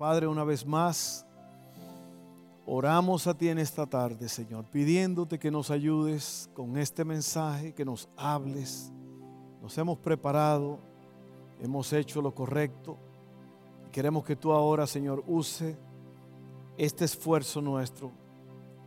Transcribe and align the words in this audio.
Padre, 0.00 0.26
una 0.26 0.44
vez 0.44 0.64
más, 0.64 1.26
oramos 2.64 3.26
a 3.26 3.36
ti 3.36 3.50
en 3.50 3.58
esta 3.58 3.84
tarde, 3.84 4.30
Señor, 4.30 4.64
pidiéndote 4.64 5.38
que 5.38 5.50
nos 5.50 5.70
ayudes 5.70 6.48
con 6.54 6.78
este 6.78 7.04
mensaje, 7.04 7.74
que 7.74 7.84
nos 7.84 8.08
hables. 8.16 8.90
Nos 9.60 9.76
hemos 9.76 9.98
preparado, 9.98 10.78
hemos 11.60 11.92
hecho 11.92 12.22
lo 12.22 12.34
correcto. 12.34 12.96
Queremos 13.92 14.24
que 14.24 14.36
tú 14.36 14.52
ahora, 14.52 14.86
Señor, 14.86 15.22
use 15.26 15.76
este 16.78 17.04
esfuerzo 17.04 17.60
nuestro 17.60 18.10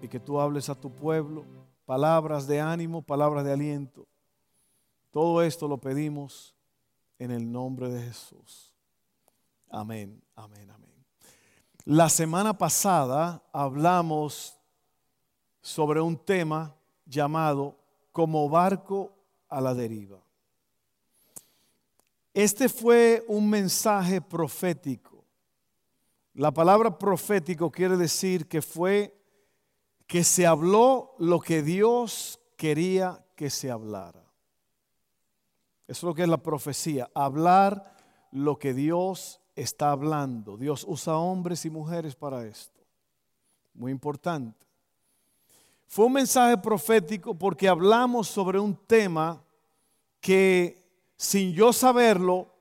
y 0.01 0.07
que 0.07 0.19
tú 0.19 0.39
hables 0.39 0.67
a 0.67 0.73
tu 0.73 0.89
pueblo 0.89 1.45
palabras 1.85 2.47
de 2.47 2.59
ánimo, 2.59 3.03
palabras 3.03 3.45
de 3.45 3.53
aliento. 3.53 4.07
Todo 5.11 5.43
esto 5.43 5.67
lo 5.67 5.77
pedimos 5.77 6.55
en 7.19 7.29
el 7.29 7.51
nombre 7.51 7.87
de 7.91 8.01
Jesús. 8.01 8.73
Amén, 9.69 10.19
amén, 10.35 10.71
amén. 10.71 10.92
La 11.85 12.07
semana 12.07 12.57
pasada 12.57 13.43
hablamos 13.51 14.57
sobre 15.61 15.99
un 15.99 16.17
tema 16.17 16.73
llamado 17.05 17.77
como 18.13 18.47
barco 18.47 19.11
a 19.49 19.59
la 19.59 19.73
deriva. 19.73 20.23
Este 22.33 22.69
fue 22.69 23.25
un 23.27 23.49
mensaje 23.49 24.21
profético. 24.21 25.25
La 26.35 26.51
palabra 26.51 26.97
profético 26.97 27.69
quiere 27.69 27.97
decir 27.97 28.47
que 28.47 28.61
fue 28.61 29.13
que 30.07 30.23
se 30.23 30.47
habló 30.47 31.15
lo 31.19 31.41
que 31.41 31.61
Dios 31.61 32.39
quería 32.55 33.25
que 33.35 33.49
se 33.49 33.69
hablara. 33.69 34.23
Eso 35.85 35.97
es 35.99 36.03
lo 36.03 36.15
que 36.15 36.23
es 36.23 36.29
la 36.29 36.41
profecía, 36.41 37.11
hablar 37.13 37.97
lo 38.31 38.57
que 38.57 38.73
Dios 38.73 39.41
está 39.55 39.91
hablando. 39.91 40.57
Dios 40.57 40.85
usa 40.87 41.17
hombres 41.17 41.65
y 41.65 41.69
mujeres 41.69 42.15
para 42.15 42.45
esto. 42.45 42.81
Muy 43.73 43.91
importante. 43.91 44.65
Fue 45.87 46.05
un 46.05 46.13
mensaje 46.13 46.57
profético 46.57 47.35
porque 47.35 47.67
hablamos 47.67 48.27
sobre 48.27 48.59
un 48.59 48.75
tema 48.75 49.43
que 50.19 50.83
sin 51.23 51.53
yo 51.53 51.71
saberlo, 51.71 52.53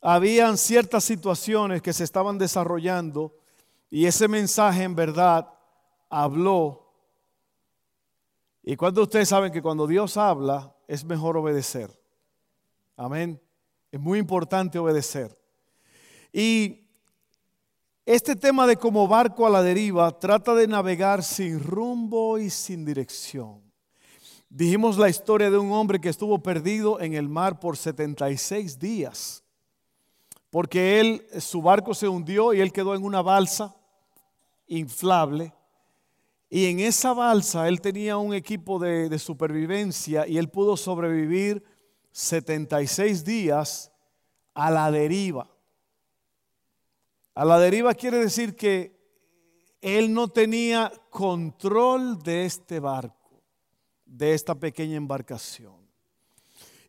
habían 0.00 0.58
ciertas 0.58 1.04
situaciones 1.04 1.80
que 1.80 1.92
se 1.92 2.04
estaban 2.04 2.36
desarrollando 2.36 3.34
y 3.90 4.06
ese 4.06 4.28
mensaje 4.28 4.82
en 4.82 4.94
verdad 4.94 5.48
habló. 6.10 6.92
Y 8.62 8.76
cuando 8.76 9.02
ustedes 9.02 9.28
saben 9.28 9.52
que 9.52 9.62
cuando 9.62 9.86
Dios 9.86 10.16
habla 10.16 10.74
es 10.86 11.04
mejor 11.04 11.36
obedecer. 11.38 11.98
Amén. 12.96 13.40
Es 13.90 13.98
muy 14.00 14.18
importante 14.18 14.78
obedecer. 14.78 15.37
Y 16.32 16.88
este 18.04 18.36
tema 18.36 18.66
de 18.66 18.76
como 18.76 19.06
barco 19.06 19.46
a 19.46 19.50
la 19.50 19.62
deriva 19.62 20.18
trata 20.18 20.54
de 20.54 20.66
navegar 20.66 21.22
sin 21.22 21.60
rumbo 21.62 22.38
y 22.38 22.48
sin 22.48 22.84
dirección. 22.84 23.60
Dijimos 24.48 24.96
la 24.96 25.10
historia 25.10 25.50
de 25.50 25.58
un 25.58 25.72
hombre 25.72 26.00
que 26.00 26.08
estuvo 26.08 26.42
perdido 26.42 27.00
en 27.00 27.12
el 27.12 27.28
mar 27.28 27.60
por 27.60 27.76
76 27.76 28.78
días, 28.78 29.44
porque 30.48 31.00
él, 31.00 31.26
su 31.38 31.60
barco 31.60 31.92
se 31.92 32.08
hundió 32.08 32.54
y 32.54 32.60
él 32.62 32.72
quedó 32.72 32.94
en 32.94 33.04
una 33.04 33.20
balsa 33.20 33.76
inflable. 34.66 35.52
Y 36.48 36.64
en 36.64 36.80
esa 36.80 37.12
balsa 37.12 37.68
él 37.68 37.82
tenía 37.82 38.16
un 38.16 38.32
equipo 38.32 38.78
de, 38.78 39.10
de 39.10 39.18
supervivencia 39.18 40.26
y 40.26 40.38
él 40.38 40.48
pudo 40.48 40.78
sobrevivir 40.78 41.62
76 42.12 43.22
días 43.22 43.92
a 44.54 44.70
la 44.70 44.90
deriva. 44.90 45.57
A 47.38 47.44
la 47.44 47.60
deriva 47.60 47.94
quiere 47.94 48.18
decir 48.18 48.56
que 48.56 48.98
él 49.80 50.12
no 50.12 50.26
tenía 50.26 50.90
control 51.08 52.20
de 52.20 52.44
este 52.44 52.80
barco, 52.80 53.44
de 54.04 54.34
esta 54.34 54.56
pequeña 54.56 54.96
embarcación. 54.96 55.76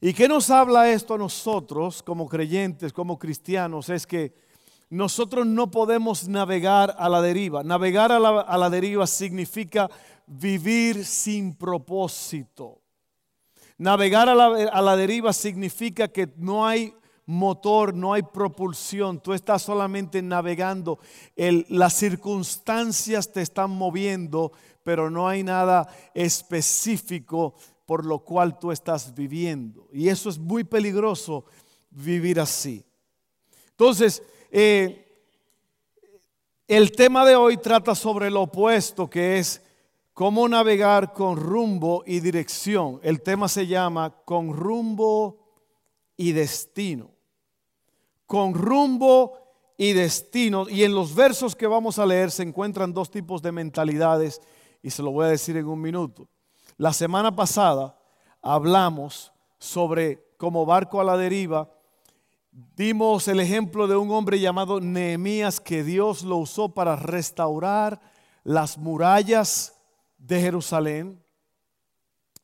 ¿Y 0.02 0.12
qué 0.12 0.28
nos 0.28 0.50
habla 0.50 0.90
esto 0.90 1.14
a 1.14 1.18
nosotros 1.20 2.02
como 2.02 2.28
creyentes, 2.28 2.92
como 2.92 3.20
cristianos? 3.20 3.90
Es 3.90 4.08
que 4.08 4.34
nosotros 4.90 5.46
no 5.46 5.70
podemos 5.70 6.28
navegar 6.28 6.96
a 6.98 7.10
la 7.10 7.22
deriva. 7.22 7.62
Navegar 7.62 8.12
a 8.12 8.18
la, 8.20 8.70
deriva 8.72 9.06
significa 9.06 9.88
vivir 10.26 11.06
sin 11.06 11.54
propósito. 11.54 12.82
Navegar 13.78 14.28
a 14.28 14.82
la, 14.82 14.96
deriva 14.96 15.32
significa 15.32 16.08
que 16.08 16.28
no 16.38 16.66
hay 16.66 16.96
motor, 17.30 17.94
no 17.94 18.14
hay 18.14 18.24
propulsión, 18.24 19.20
tú 19.22 19.34
estás 19.34 19.62
solamente 19.62 20.20
navegando, 20.20 20.98
las 21.36 21.94
circunstancias 21.94 23.32
te 23.32 23.44
están 23.44 23.70
moviendo, 23.70 24.52
pero 24.82 25.12
no 25.12 25.28
hay 25.28 25.44
nada 25.44 25.88
específico 26.16 27.54
por 27.86 28.04
lo 28.04 28.20
cual 28.20 28.58
tú 28.58 28.72
estás 28.72 29.14
viviendo. 29.14 29.88
Y 29.94 30.10
eso 30.10 30.28
es 30.32 30.40
muy 30.40 30.64
peligroso 30.64 31.46
vivir 31.92 32.40
así. 32.40 32.84
Entonces, 33.70 34.24
eh, 34.50 35.24
el 36.68 36.92
tema 36.94 37.24
de 37.26 37.36
hoy 37.36 37.58
trata 37.58 37.94
sobre 37.94 38.32
lo 38.32 38.42
opuesto, 38.42 39.08
que 39.08 39.38
es 39.38 39.62
cómo 40.16 40.50
navegar 40.50 41.14
con 41.14 41.38
rumbo 41.38 42.04
y 42.08 42.22
dirección. 42.22 43.00
El 43.04 43.22
tema 43.22 43.48
se 43.48 43.68
llama 43.68 44.16
con 44.26 44.52
rumbo 44.52 45.38
y 46.18 46.32
destino 46.32 47.09
con 48.30 48.54
rumbo 48.54 49.40
y 49.76 49.94
destino. 49.94 50.70
Y 50.70 50.84
en 50.84 50.94
los 50.94 51.16
versos 51.16 51.56
que 51.56 51.66
vamos 51.66 51.98
a 51.98 52.06
leer 52.06 52.30
se 52.30 52.44
encuentran 52.44 52.94
dos 52.94 53.10
tipos 53.10 53.42
de 53.42 53.52
mentalidades 53.52 54.40
y 54.84 54.92
se 54.92 55.02
lo 55.02 55.10
voy 55.10 55.26
a 55.26 55.30
decir 55.30 55.58
en 55.58 55.66
un 55.66 55.82
minuto. 55.82 56.30
La 56.78 56.94
semana 56.94 57.36
pasada 57.36 57.98
hablamos 58.40 59.34
sobre 59.58 60.24
como 60.38 60.64
barco 60.68 61.02
a 61.02 61.04
la 61.04 61.18
deriva. 61.18 61.72
Dimos 62.52 63.28
el 63.28 63.40
ejemplo 63.40 63.88
de 63.88 63.96
un 63.96 64.12
hombre 64.12 64.40
llamado 64.40 64.80
Nehemías 64.80 65.60
que 65.60 65.84
Dios 65.84 66.22
lo 66.22 66.38
usó 66.38 66.70
para 66.70 66.96
restaurar 66.96 68.00
las 68.44 68.78
murallas 68.78 69.74
de 70.20 70.40
Jerusalén. 70.40 71.20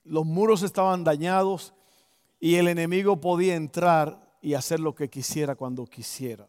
Los 0.03 0.25
muros 0.25 0.63
estaban 0.63 1.03
dañados 1.03 1.75
y 2.39 2.55
el 2.55 2.69
enemigo 2.69 3.21
podía 3.21 3.53
entrar 3.53 4.24
y 4.45 4.53
hacer 4.53 4.79
lo 4.79 4.93
que 4.93 5.09
quisiera 5.09 5.55
cuando 5.55 5.87
quisiera. 5.87 6.47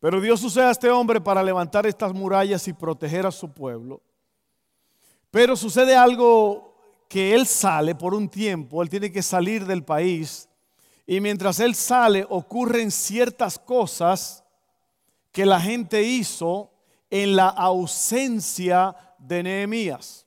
Pero 0.00 0.20
Dios 0.20 0.42
usa 0.42 0.66
a 0.66 0.72
este 0.72 0.90
hombre 0.90 1.20
para 1.20 1.44
levantar 1.44 1.86
estas 1.86 2.12
murallas 2.12 2.66
y 2.66 2.72
proteger 2.72 3.24
a 3.24 3.30
su 3.30 3.52
pueblo. 3.52 4.02
Pero 5.30 5.54
sucede 5.54 5.94
algo 5.94 6.74
que 7.08 7.36
él 7.36 7.46
sale 7.46 7.94
por 7.94 8.14
un 8.14 8.28
tiempo, 8.28 8.82
él 8.82 8.88
tiene 8.88 9.12
que 9.12 9.22
salir 9.22 9.64
del 9.64 9.84
país 9.84 10.48
y 11.06 11.20
mientras 11.20 11.60
él 11.60 11.76
sale 11.76 12.26
ocurren 12.28 12.90
ciertas 12.90 13.60
cosas 13.60 14.42
que 15.30 15.46
la 15.46 15.60
gente 15.60 16.02
hizo 16.02 16.72
en 17.10 17.36
la 17.36 17.46
ausencia 17.46 18.96
de 19.18 19.44
Nehemías. 19.44 20.26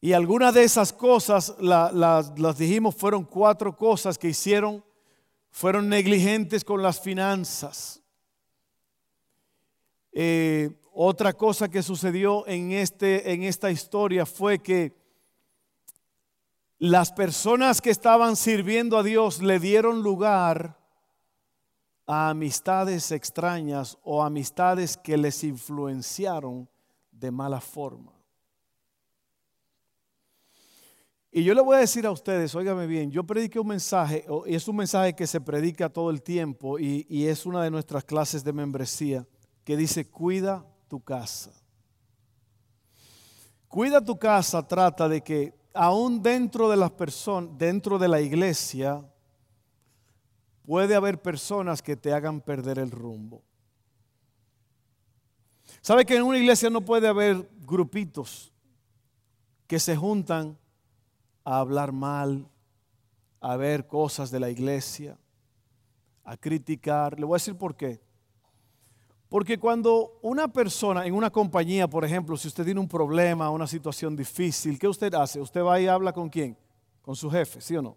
Y 0.00 0.12
algunas 0.12 0.54
de 0.54 0.62
esas 0.62 0.92
cosas, 0.92 1.56
las 1.58 2.58
dijimos, 2.58 2.94
fueron 2.94 3.24
cuatro 3.24 3.74
cosas 3.76 4.16
que 4.16 4.28
hicieron, 4.28 4.84
fueron 5.50 5.88
negligentes 5.88 6.64
con 6.64 6.82
las 6.82 7.00
finanzas. 7.00 8.00
Eh, 10.12 10.70
otra 10.92 11.32
cosa 11.32 11.68
que 11.68 11.82
sucedió 11.82 12.46
en, 12.46 12.72
este, 12.72 13.32
en 13.32 13.42
esta 13.42 13.70
historia 13.70 14.24
fue 14.24 14.60
que 14.60 14.96
las 16.78 17.10
personas 17.12 17.80
que 17.80 17.90
estaban 17.90 18.36
sirviendo 18.36 18.98
a 18.98 19.02
Dios 19.02 19.42
le 19.42 19.58
dieron 19.58 20.02
lugar 20.02 20.78
a 22.06 22.30
amistades 22.30 23.10
extrañas 23.10 23.98
o 24.02 24.22
amistades 24.22 24.96
que 24.96 25.16
les 25.16 25.42
influenciaron 25.42 26.68
de 27.10 27.30
mala 27.32 27.60
forma. 27.60 28.17
Y 31.30 31.44
yo 31.44 31.54
le 31.54 31.60
voy 31.60 31.76
a 31.76 31.80
decir 31.80 32.06
a 32.06 32.10
ustedes, 32.10 32.54
óigame 32.54 32.86
bien, 32.86 33.10
yo 33.10 33.22
prediqué 33.22 33.60
un 33.60 33.68
mensaje, 33.68 34.24
y 34.46 34.54
es 34.54 34.66
un 34.66 34.76
mensaje 34.76 35.14
que 35.14 35.26
se 35.26 35.40
predica 35.40 35.90
todo 35.90 36.10
el 36.10 36.22
tiempo 36.22 36.78
y, 36.78 37.26
es 37.26 37.44
una 37.44 37.62
de 37.62 37.70
nuestras 37.70 38.04
clases 38.04 38.42
de 38.42 38.52
membresía, 38.52 39.26
que 39.62 39.76
dice, 39.76 40.08
cuida 40.08 40.66
tu 40.88 41.00
casa. 41.00 41.52
Cuida 43.68 44.02
tu 44.02 44.18
casa 44.18 44.66
trata 44.66 45.06
de 45.06 45.22
que 45.22 45.52
aún 45.74 46.22
dentro 46.22 46.70
de 46.70 46.76
las 46.78 46.90
personas, 46.92 47.50
dentro 47.58 47.98
de 47.98 48.08
la 48.08 48.22
iglesia, 48.22 49.04
puede 50.64 50.94
haber 50.94 51.20
personas 51.20 51.82
que 51.82 51.94
te 51.94 52.12
hagan 52.12 52.40
perder 52.40 52.78
el 52.78 52.90
rumbo. 52.90 53.42
¿Sabe 55.82 56.06
que 56.06 56.16
en 56.16 56.22
una 56.22 56.38
iglesia 56.38 56.70
no 56.70 56.80
puede 56.80 57.06
haber 57.06 57.50
grupitos 57.60 58.50
que 59.66 59.78
se 59.78 59.94
juntan 59.94 60.58
a 61.48 61.60
hablar 61.60 61.92
mal, 61.92 62.46
a 63.40 63.56
ver 63.56 63.86
cosas 63.86 64.30
de 64.30 64.38
la 64.38 64.50
iglesia, 64.50 65.16
a 66.22 66.36
criticar. 66.36 67.18
Le 67.18 67.24
voy 67.24 67.36
a 67.36 67.40
decir 67.40 67.56
por 67.56 67.74
qué. 67.74 68.02
Porque 69.30 69.58
cuando 69.58 70.18
una 70.20 70.52
persona 70.52 71.06
en 71.06 71.14
una 71.14 71.30
compañía, 71.30 71.88
por 71.88 72.04
ejemplo, 72.04 72.36
si 72.36 72.48
usted 72.48 72.66
tiene 72.66 72.80
un 72.80 72.88
problema, 72.88 73.48
una 73.48 73.66
situación 73.66 74.14
difícil, 74.14 74.78
¿qué 74.78 74.88
usted 74.88 75.14
hace? 75.14 75.40
Usted 75.40 75.62
va 75.62 75.80
y 75.80 75.86
habla 75.86 76.12
con 76.12 76.28
quién? 76.28 76.54
Con 77.00 77.16
su 77.16 77.30
jefe, 77.30 77.62
¿sí 77.62 77.74
o 77.76 77.80
no? 77.80 77.96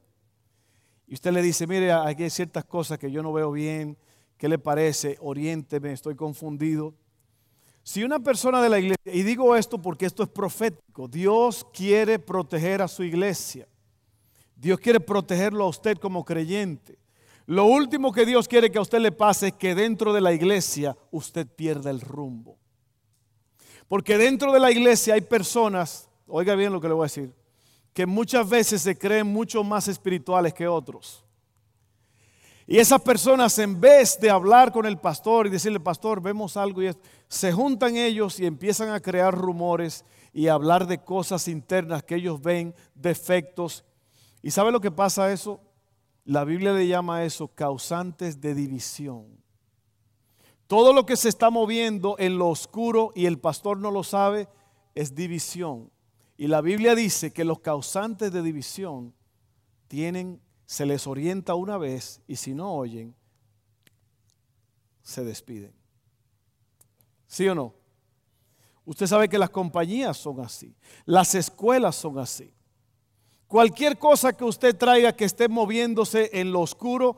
Y 1.05 1.15
usted 1.15 1.33
le 1.33 1.41
dice, 1.41 1.67
mire, 1.67 1.91
aquí 1.91 2.23
hay 2.23 2.29
ciertas 2.29 2.63
cosas 2.63 2.97
que 2.97 3.11
yo 3.11 3.21
no 3.21 3.33
veo 3.33 3.51
bien, 3.51 3.97
¿qué 4.37 4.47
le 4.47 4.59
parece? 4.59 5.17
Oriénteme, 5.19 5.91
estoy 5.91 6.15
confundido. 6.15 6.93
Si 7.83 8.03
una 8.03 8.19
persona 8.19 8.61
de 8.61 8.69
la 8.69 8.79
iglesia, 8.79 9.13
y 9.13 9.23
digo 9.23 9.55
esto 9.55 9.81
porque 9.81 10.05
esto 10.05 10.23
es 10.23 10.29
profético, 10.29 11.07
Dios 11.07 11.65
quiere 11.73 12.19
proteger 12.19 12.81
a 12.81 12.87
su 12.87 13.03
iglesia. 13.03 13.67
Dios 14.55 14.79
quiere 14.79 14.99
protegerlo 14.99 15.63
a 15.63 15.69
usted 15.69 15.97
como 15.97 16.23
creyente. 16.23 16.99
Lo 17.47 17.65
último 17.65 18.11
que 18.11 18.25
Dios 18.25 18.47
quiere 18.47 18.71
que 18.71 18.77
a 18.77 18.81
usted 18.81 18.99
le 18.99 19.11
pase 19.11 19.47
es 19.47 19.53
que 19.53 19.73
dentro 19.73 20.13
de 20.13 20.21
la 20.21 20.31
iglesia 20.31 20.95
usted 21.09 21.47
pierda 21.47 21.89
el 21.89 21.99
rumbo. 21.99 22.57
Porque 23.87 24.17
dentro 24.17 24.53
de 24.53 24.59
la 24.59 24.71
iglesia 24.71 25.15
hay 25.15 25.21
personas, 25.21 26.07
oiga 26.27 26.55
bien 26.55 26.71
lo 26.71 26.79
que 26.79 26.87
le 26.87 26.93
voy 26.93 27.03
a 27.03 27.05
decir, 27.05 27.33
que 27.93 28.05
muchas 28.05 28.47
veces 28.47 28.83
se 28.83 28.97
creen 28.97 29.27
mucho 29.27 29.63
más 29.63 29.87
espirituales 29.87 30.53
que 30.53 30.67
otros. 30.67 31.25
Y 32.71 32.79
esas 32.79 33.01
personas 33.01 33.59
en 33.59 33.81
vez 33.81 34.17
de 34.17 34.29
hablar 34.29 34.71
con 34.71 34.85
el 34.85 34.97
pastor 34.97 35.45
y 35.45 35.49
decirle, 35.49 35.81
pastor, 35.81 36.21
vemos 36.21 36.55
algo 36.55 36.81
y 36.81 36.89
se 37.27 37.51
juntan 37.51 37.97
ellos 37.97 38.39
y 38.39 38.45
empiezan 38.45 38.87
a 38.91 39.01
crear 39.01 39.37
rumores 39.37 40.05
y 40.31 40.47
a 40.47 40.53
hablar 40.53 40.87
de 40.87 41.03
cosas 41.03 41.49
internas 41.49 42.01
que 42.01 42.15
ellos 42.15 42.41
ven, 42.41 42.73
defectos. 42.95 43.83
¿Y 44.41 44.51
sabe 44.51 44.71
lo 44.71 44.79
que 44.79 44.89
pasa 44.89 45.25
a 45.25 45.33
eso? 45.33 45.59
La 46.23 46.45
Biblia 46.45 46.71
le 46.71 46.87
llama 46.87 47.17
a 47.17 47.25
eso 47.25 47.49
causantes 47.49 48.39
de 48.39 48.55
división. 48.55 49.25
Todo 50.65 50.93
lo 50.93 51.05
que 51.05 51.17
se 51.17 51.27
está 51.27 51.49
moviendo 51.49 52.15
en 52.19 52.37
lo 52.37 52.47
oscuro 52.47 53.11
y 53.13 53.25
el 53.25 53.37
pastor 53.37 53.79
no 53.79 53.91
lo 53.91 54.05
sabe 54.05 54.47
es 54.95 55.13
división. 55.13 55.91
Y 56.37 56.47
la 56.47 56.61
Biblia 56.61 56.95
dice 56.95 57.33
que 57.33 57.43
los 57.43 57.59
causantes 57.59 58.31
de 58.31 58.41
división 58.41 59.13
tienen, 59.89 60.39
se 60.71 60.85
les 60.85 61.05
orienta 61.05 61.53
una 61.53 61.77
vez 61.77 62.21
y 62.27 62.37
si 62.37 62.53
no 62.53 62.73
oyen, 62.73 63.13
se 65.01 65.21
despiden. 65.21 65.73
¿Sí 67.27 67.45
o 67.49 67.53
no? 67.53 67.73
Usted 68.85 69.05
sabe 69.05 69.27
que 69.27 69.37
las 69.37 69.49
compañías 69.49 70.15
son 70.15 70.39
así, 70.39 70.73
las 71.03 71.35
escuelas 71.35 71.97
son 71.97 72.19
así. 72.19 72.53
Cualquier 73.47 73.97
cosa 73.97 74.31
que 74.31 74.45
usted 74.45 74.73
traiga 74.77 75.11
que 75.11 75.25
esté 75.25 75.49
moviéndose 75.49 76.29
en 76.31 76.53
lo 76.53 76.61
oscuro, 76.61 77.17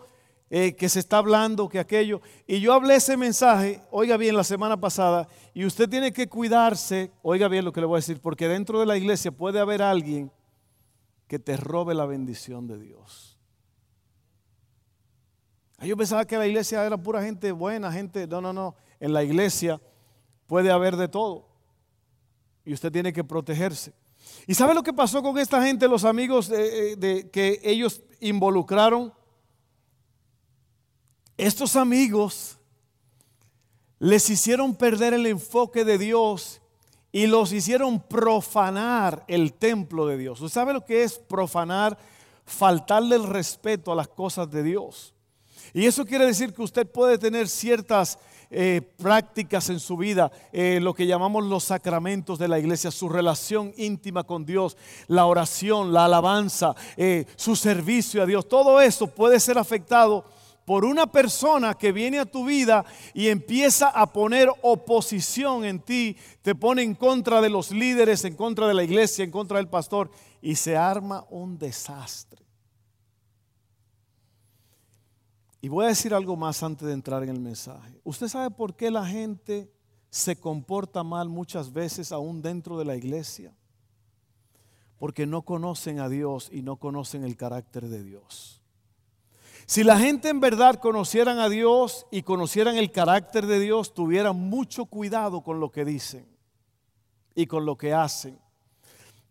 eh, 0.49 0.75
que 0.75 0.89
se 0.89 0.99
está 0.99 1.19
hablando, 1.19 1.69
que 1.69 1.77
aquello. 1.77 2.21
Y 2.47 2.59
yo 2.59 2.73
hablé 2.73 2.95
ese 2.95 3.17
mensaje, 3.17 3.83
oiga 3.91 4.17
bien, 4.17 4.35
la 4.35 4.43
semana 4.43 4.81
pasada, 4.81 5.27
y 5.53 5.63
usted 5.63 5.87
tiene 5.87 6.11
que 6.11 6.27
cuidarse, 6.27 7.11
oiga 7.21 7.47
bien 7.49 7.65
lo 7.65 7.71
que 7.71 7.81
le 7.81 7.85
voy 7.85 7.97
a 7.97 7.99
decir, 7.99 8.19
porque 8.19 8.47
dentro 8.47 8.79
de 8.79 8.87
la 8.87 8.97
iglesia 8.97 9.31
puede 9.31 9.59
haber 9.59 9.83
alguien 9.83 10.31
que 11.27 11.37
te 11.37 11.55
robe 11.55 11.93
la 11.93 12.07
bendición 12.07 12.65
de 12.65 12.79
Dios. 12.79 13.32
Ah, 15.83 15.85
yo 15.85 15.97
pensaba 15.97 16.23
que 16.23 16.37
la 16.37 16.47
iglesia 16.47 16.85
era 16.85 16.95
pura 16.95 17.21
gente 17.21 17.51
buena, 17.51 17.91
gente, 17.91 18.25
no, 18.25 18.39
no, 18.39 18.53
no. 18.53 18.73
En 19.01 19.11
la 19.11 19.21
iglesia 19.21 19.81
puede 20.47 20.71
haber 20.71 20.95
de 20.95 21.09
todo. 21.09 21.45
Y 22.63 22.73
usted 22.73 22.89
tiene 22.89 23.11
que 23.11 23.21
protegerse. 23.21 23.91
¿Y 24.47 24.53
sabe 24.53 24.73
lo 24.73 24.81
que 24.81 24.93
pasó 24.93 25.21
con 25.21 25.37
esta 25.37 25.61
gente, 25.61 25.89
los 25.89 26.05
amigos 26.05 26.47
de, 26.47 27.29
que 27.33 27.59
ellos 27.65 28.01
involucraron? 28.21 29.13
Estos 31.35 31.75
amigos 31.75 32.57
les 33.99 34.29
hicieron 34.29 34.75
perder 34.75 35.13
el 35.13 35.25
enfoque 35.25 35.83
de 35.83 35.97
Dios 35.97 36.61
y 37.11 37.27
los 37.27 37.51
hicieron 37.51 37.99
profanar 37.99 39.25
el 39.27 39.51
templo 39.51 40.07
de 40.07 40.17
Dios. 40.17 40.39
¿Usted 40.39 40.61
sabe 40.61 40.71
lo 40.71 40.85
que 40.85 41.03
es 41.03 41.19
profanar? 41.19 41.97
Faltarle 42.45 43.17
el 43.17 43.27
respeto 43.27 43.91
a 43.91 43.95
las 43.95 44.07
cosas 44.07 44.49
de 44.49 44.63
Dios. 44.63 45.13
Y 45.73 45.85
eso 45.85 46.05
quiere 46.05 46.25
decir 46.25 46.53
que 46.53 46.61
usted 46.61 46.87
puede 46.87 47.17
tener 47.17 47.47
ciertas 47.47 48.17
eh, 48.55 48.81
prácticas 48.97 49.69
en 49.69 49.79
su 49.79 49.97
vida, 49.97 50.31
eh, 50.51 50.79
lo 50.79 50.93
que 50.93 51.07
llamamos 51.07 51.43
los 51.43 51.63
sacramentos 51.63 52.37
de 52.37 52.47
la 52.47 52.59
iglesia, 52.59 52.91
su 52.91 53.09
relación 53.09 53.73
íntima 53.77 54.25
con 54.25 54.45
Dios, 54.45 54.77
la 55.07 55.25
oración, 55.25 55.91
la 55.91 56.05
alabanza, 56.05 56.75
eh, 56.95 57.25
su 57.35 57.55
servicio 57.55 58.21
a 58.21 58.27
Dios, 58.27 58.47
todo 58.47 58.79
eso 58.79 59.07
puede 59.07 59.39
ser 59.39 59.57
afectado 59.57 60.23
por 60.65 60.85
una 60.85 61.07
persona 61.07 61.73
que 61.73 61.91
viene 61.91 62.19
a 62.19 62.25
tu 62.25 62.45
vida 62.45 62.85
y 63.15 63.29
empieza 63.29 63.89
a 63.89 64.05
poner 64.13 64.49
oposición 64.61 65.65
en 65.65 65.79
ti, 65.79 66.15
te 66.43 66.53
pone 66.53 66.83
en 66.83 66.93
contra 66.93 67.41
de 67.41 67.49
los 67.49 67.71
líderes, 67.71 68.23
en 68.23 68.35
contra 68.35 68.67
de 68.67 68.75
la 68.75 68.83
iglesia, 68.83 69.25
en 69.25 69.31
contra 69.31 69.57
del 69.57 69.67
pastor, 69.67 70.11
y 70.43 70.55
se 70.55 70.77
arma 70.77 71.25
un 71.31 71.57
desastre. 71.57 72.42
Y 75.63 75.69
voy 75.69 75.85
a 75.85 75.87
decir 75.87 76.13
algo 76.13 76.35
más 76.35 76.61
antes 76.61 76.85
de 76.85 76.93
entrar 76.93 77.23
en 77.23 77.29
el 77.29 77.39
mensaje. 77.39 77.97
¿Usted 78.03 78.27
sabe 78.27 78.51
por 78.51 78.75
qué 78.75 78.91
la 78.91 79.05
gente 79.05 79.71
se 80.09 80.35
comporta 80.35 81.03
mal 81.03 81.29
muchas 81.29 81.71
veces 81.71 82.11
aún 82.11 82.41
dentro 82.41 82.77
de 82.77 82.83
la 82.83 82.97
iglesia? 82.97 83.55
Porque 84.97 85.25
no 85.25 85.43
conocen 85.43 86.01
a 86.01 86.09
Dios 86.09 86.49
y 86.51 86.63
no 86.63 86.75
conocen 86.75 87.23
el 87.23 87.37
carácter 87.37 87.87
de 87.87 88.03
Dios. 88.03 88.61
Si 89.65 89.85
la 89.85 89.97
gente 89.97 90.27
en 90.27 90.41
verdad 90.41 90.81
conocieran 90.81 91.39
a 91.39 91.47
Dios 91.47 92.07
y 92.11 92.23
conocieran 92.23 92.75
el 92.75 92.91
carácter 92.91 93.45
de 93.45 93.61
Dios, 93.61 93.93
tuvieran 93.93 94.35
mucho 94.35 94.83
cuidado 94.87 95.43
con 95.43 95.61
lo 95.61 95.71
que 95.71 95.85
dicen 95.85 96.27
y 97.35 97.45
con 97.45 97.65
lo 97.65 97.77
que 97.77 97.93
hacen. 97.93 98.37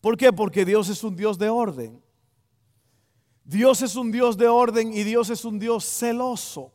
¿Por 0.01 0.17
qué? 0.17 0.33
Porque 0.33 0.65
Dios 0.65 0.89
es 0.89 1.05
un 1.05 1.15
Dios 1.15 1.37
de 1.37 1.51
orden. 1.51 2.03
Dios 3.45 3.83
es 3.83 3.97
un 3.97 4.13
Dios 4.13 4.37
de 4.37 4.49
orden 4.49 4.93
y 4.93 5.03
Dios 5.03 5.31
es 5.31 5.45
un 5.45 5.59
Dios 5.59 5.85
celoso. 5.85 6.73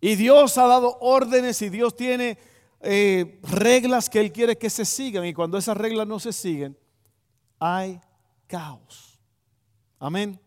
Y 0.00 0.16
Dios 0.16 0.58
ha 0.58 0.66
dado 0.66 0.98
órdenes 1.00 1.62
y 1.62 1.70
Dios 1.70 1.96
tiene 1.96 2.38
eh, 2.80 3.40
reglas 3.42 4.10
que 4.10 4.20
Él 4.20 4.32
quiere 4.32 4.58
que 4.58 4.68
se 4.68 4.84
sigan. 4.84 5.24
Y 5.24 5.32
cuando 5.32 5.56
esas 5.56 5.76
reglas 5.76 6.06
no 6.06 6.20
se 6.20 6.32
siguen, 6.32 6.78
hay 7.58 7.98
caos. 8.46 9.18
Amén. 9.98 10.38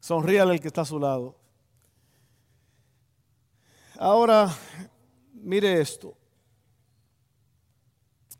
Sonríale 0.00 0.54
el 0.54 0.60
que 0.60 0.68
está 0.68 0.80
a 0.80 0.86
su 0.86 0.98
lado. 0.98 1.36
Ahora, 3.98 4.52
mire 5.32 5.80
esto. 5.80 6.16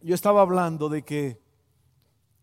Yo 0.00 0.14
estaba 0.14 0.42
hablando 0.42 0.88
de 0.88 1.02
que 1.02 1.40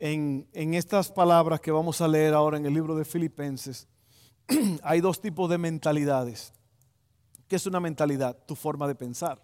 en, 0.05 0.73
estas 0.73 1.09
palabras 1.09 1.61
que 1.61 1.71
vamos 1.71 2.01
a 2.01 2.09
leer 2.09 2.33
ahora 2.33 2.57
en 2.57 2.65
el 2.65 2.73
libro 2.73 2.93
de 2.93 3.05
Filipenses, 3.05 3.87
hay 4.83 4.99
dos 4.99 5.21
tipos 5.21 5.49
de 5.49 5.57
mentalidades. 5.57 6.51
¿Qué 7.47 7.55
es 7.55 7.65
una 7.67 7.79
mentalidad? 7.79 8.37
Tu 8.45 8.53
forma 8.53 8.85
de 8.85 8.95
pensar. 8.95 9.41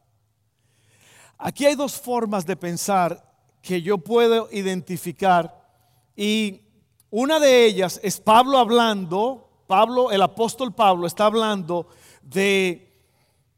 Aquí 1.37 1.65
hay 1.65 1.75
dos 1.75 1.93
formas 1.93 2.45
de 2.45 2.57
pensar 2.57 3.25
que 3.61 3.81
yo 3.81 3.99
puedo 3.99 4.49
identificar 4.51 5.65
y 6.13 6.61
una 7.09 7.39
de 7.39 7.63
ellas 7.63 7.97
es 8.03 8.19
Pablo 8.19 8.57
hablando, 8.57 9.63
Pablo, 9.65 10.11
el 10.11 10.21
apóstol 10.21 10.75
Pablo 10.75 11.07
está 11.07 11.27
hablando 11.27 11.87
de, 12.21 13.01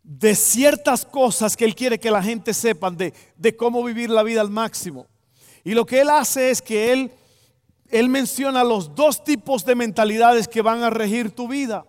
de 0.04 0.36
ciertas 0.36 1.04
cosas 1.04 1.58
que 1.58 1.66
él 1.66 1.74
quiere 1.74 2.00
que 2.00 2.12
la 2.12 2.22
gente 2.22 2.54
sepan 2.54 2.96
de, 2.96 3.12
de 3.38 3.56
cómo 3.58 3.84
vivir 3.84 4.12
la 4.12 4.22
vida 4.22 4.42
al 4.42 4.52
máximo. 4.52 5.08
Y 5.64 5.74
lo 5.74 5.86
que 5.86 6.02
él 6.02 6.10
hace 6.10 6.52
es 6.52 6.62
que 6.62 6.92
él, 6.92 7.12
él 7.90 8.10
menciona 8.10 8.64
los 8.64 8.96
dos 8.96 9.24
tipos 9.24 9.66
de 9.66 9.76
mentalidades 9.76 10.48
que 10.48 10.62
van 10.62 10.84
a 10.84 10.90
regir 10.90 11.32
tu 11.32 11.48
vida. 11.48 11.86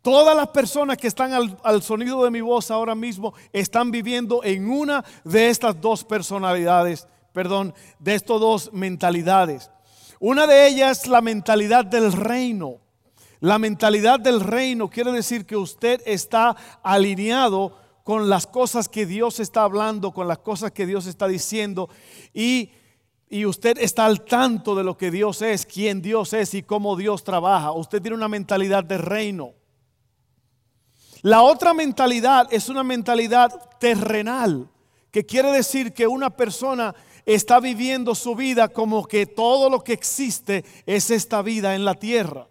Todas 0.00 0.36
las 0.36 0.48
personas 0.48 0.96
que 0.96 1.06
están 1.06 1.32
al, 1.32 1.56
al, 1.62 1.82
sonido 1.82 2.24
de 2.24 2.30
mi 2.30 2.40
voz 2.40 2.70
ahora 2.70 2.94
mismo 2.94 3.34
están 3.52 3.92
viviendo 3.92 4.42
en 4.42 4.68
una 4.68 5.04
de 5.22 5.48
estas 5.48 5.80
dos 5.80 6.02
personalidades, 6.02 7.06
perdón, 7.32 7.72
de 8.00 8.14
estas 8.16 8.40
dos 8.40 8.72
mentalidades. 8.72 9.70
Una 10.18 10.46
de 10.46 10.66
ellas 10.66 11.02
es 11.02 11.06
la 11.08 11.20
mentalidad 11.20 11.84
del 11.84 12.12
reino. 12.12 12.78
La 13.40 13.58
mentalidad 13.58 14.20
del 14.20 14.40
reino 14.40 14.88
quiere 14.88 15.10
decir 15.10 15.46
que 15.46 15.56
usted 15.56 16.00
está 16.06 16.56
alineado 16.82 17.76
con 18.04 18.28
las 18.28 18.46
cosas 18.46 18.88
que 18.88 19.06
Dios 19.06 19.40
está 19.40 19.62
hablando, 19.64 20.12
con 20.12 20.28
las 20.28 20.38
cosas 20.38 20.72
que 20.72 20.86
Dios 20.86 21.06
está 21.06 21.26
diciendo 21.26 21.88
y 22.32 22.70
y 23.32 23.46
usted 23.46 23.78
está 23.78 24.04
al 24.04 24.26
tanto 24.26 24.74
de 24.74 24.84
lo 24.84 24.98
que 24.98 25.10
Dios 25.10 25.40
es, 25.40 25.64
quién 25.64 26.02
Dios 26.02 26.34
es 26.34 26.52
y 26.52 26.62
cómo 26.62 26.96
Dios 26.96 27.24
trabaja. 27.24 27.72
Usted 27.72 28.02
tiene 28.02 28.14
una 28.14 28.28
mentalidad 28.28 28.84
de 28.84 28.98
reino. 28.98 29.54
La 31.22 31.40
otra 31.40 31.72
mentalidad 31.72 32.46
es 32.52 32.68
una 32.68 32.84
mentalidad 32.84 33.50
terrenal, 33.80 34.68
que 35.10 35.24
quiere 35.24 35.50
decir 35.50 35.94
que 35.94 36.06
una 36.06 36.28
persona 36.28 36.94
está 37.24 37.58
viviendo 37.58 38.14
su 38.14 38.34
vida 38.34 38.68
como 38.68 39.06
que 39.06 39.24
todo 39.24 39.70
lo 39.70 39.82
que 39.82 39.94
existe 39.94 40.62
es 40.84 41.10
esta 41.10 41.40
vida 41.40 41.74
en 41.74 41.86
la 41.86 41.94
tierra. 41.94 42.48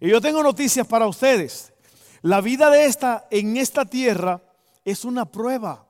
Y 0.00 0.10
yo 0.10 0.20
tengo 0.20 0.42
noticias 0.42 0.86
para 0.86 1.06
ustedes. 1.06 1.72
La 2.20 2.42
vida 2.42 2.68
de 2.68 2.84
esta 2.84 3.26
en 3.30 3.56
esta 3.56 3.86
tierra 3.86 4.42
es 4.84 5.06
una 5.06 5.24
prueba. 5.24 5.87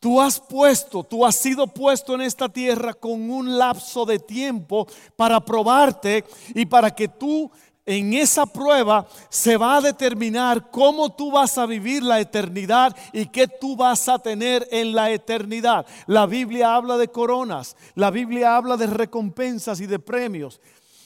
Tú 0.00 0.18
has 0.18 0.40
puesto, 0.40 1.04
tú 1.04 1.26
has 1.26 1.36
sido 1.36 1.66
puesto 1.66 2.14
en 2.14 2.22
esta 2.22 2.48
tierra 2.48 2.94
con 2.94 3.30
un 3.30 3.58
lapso 3.58 4.06
de 4.06 4.18
tiempo 4.18 4.86
para 5.14 5.38
probarte 5.44 6.24
y 6.54 6.64
para 6.64 6.90
que 6.94 7.06
tú 7.06 7.50
en 7.84 8.14
esa 8.14 8.46
prueba 8.46 9.06
se 9.28 9.58
va 9.58 9.76
a 9.76 9.80
determinar 9.82 10.70
cómo 10.70 11.14
tú 11.14 11.30
vas 11.30 11.58
a 11.58 11.66
vivir 11.66 12.02
la 12.02 12.18
eternidad 12.18 12.96
y 13.12 13.26
qué 13.26 13.46
tú 13.46 13.76
vas 13.76 14.08
a 14.08 14.18
tener 14.18 14.66
en 14.70 14.94
la 14.94 15.10
eternidad. 15.10 15.84
La 16.06 16.24
Biblia 16.24 16.74
habla 16.74 16.96
de 16.96 17.08
coronas, 17.08 17.76
la 17.94 18.10
Biblia 18.10 18.56
habla 18.56 18.78
de 18.78 18.86
recompensas 18.86 19.82
y 19.82 19.86
de 19.86 19.98
premios. 19.98 20.62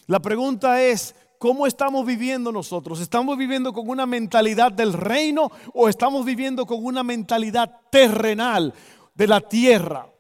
La 0.07 0.21
pregunta 0.21 0.83
es, 0.83 1.17
¿cómo 1.45 1.67
estamos 1.67 2.07
viviendo 2.07 2.51
nosotros? 2.51 3.01
¿Estamos 3.01 3.37
viviendo 3.37 3.71
con 3.75 3.87
una 3.87 4.07
mentalidad 4.07 4.73
del 4.73 4.95
reino 4.95 5.53
o 5.75 5.91
estamos 5.91 6.25
viviendo 6.25 6.65
con 6.65 6.83
una 6.83 7.03
mentalidad 7.03 7.83
terrenal 7.91 8.73
de 9.15 9.27
la 9.27 9.43
tierra? 9.43 10.11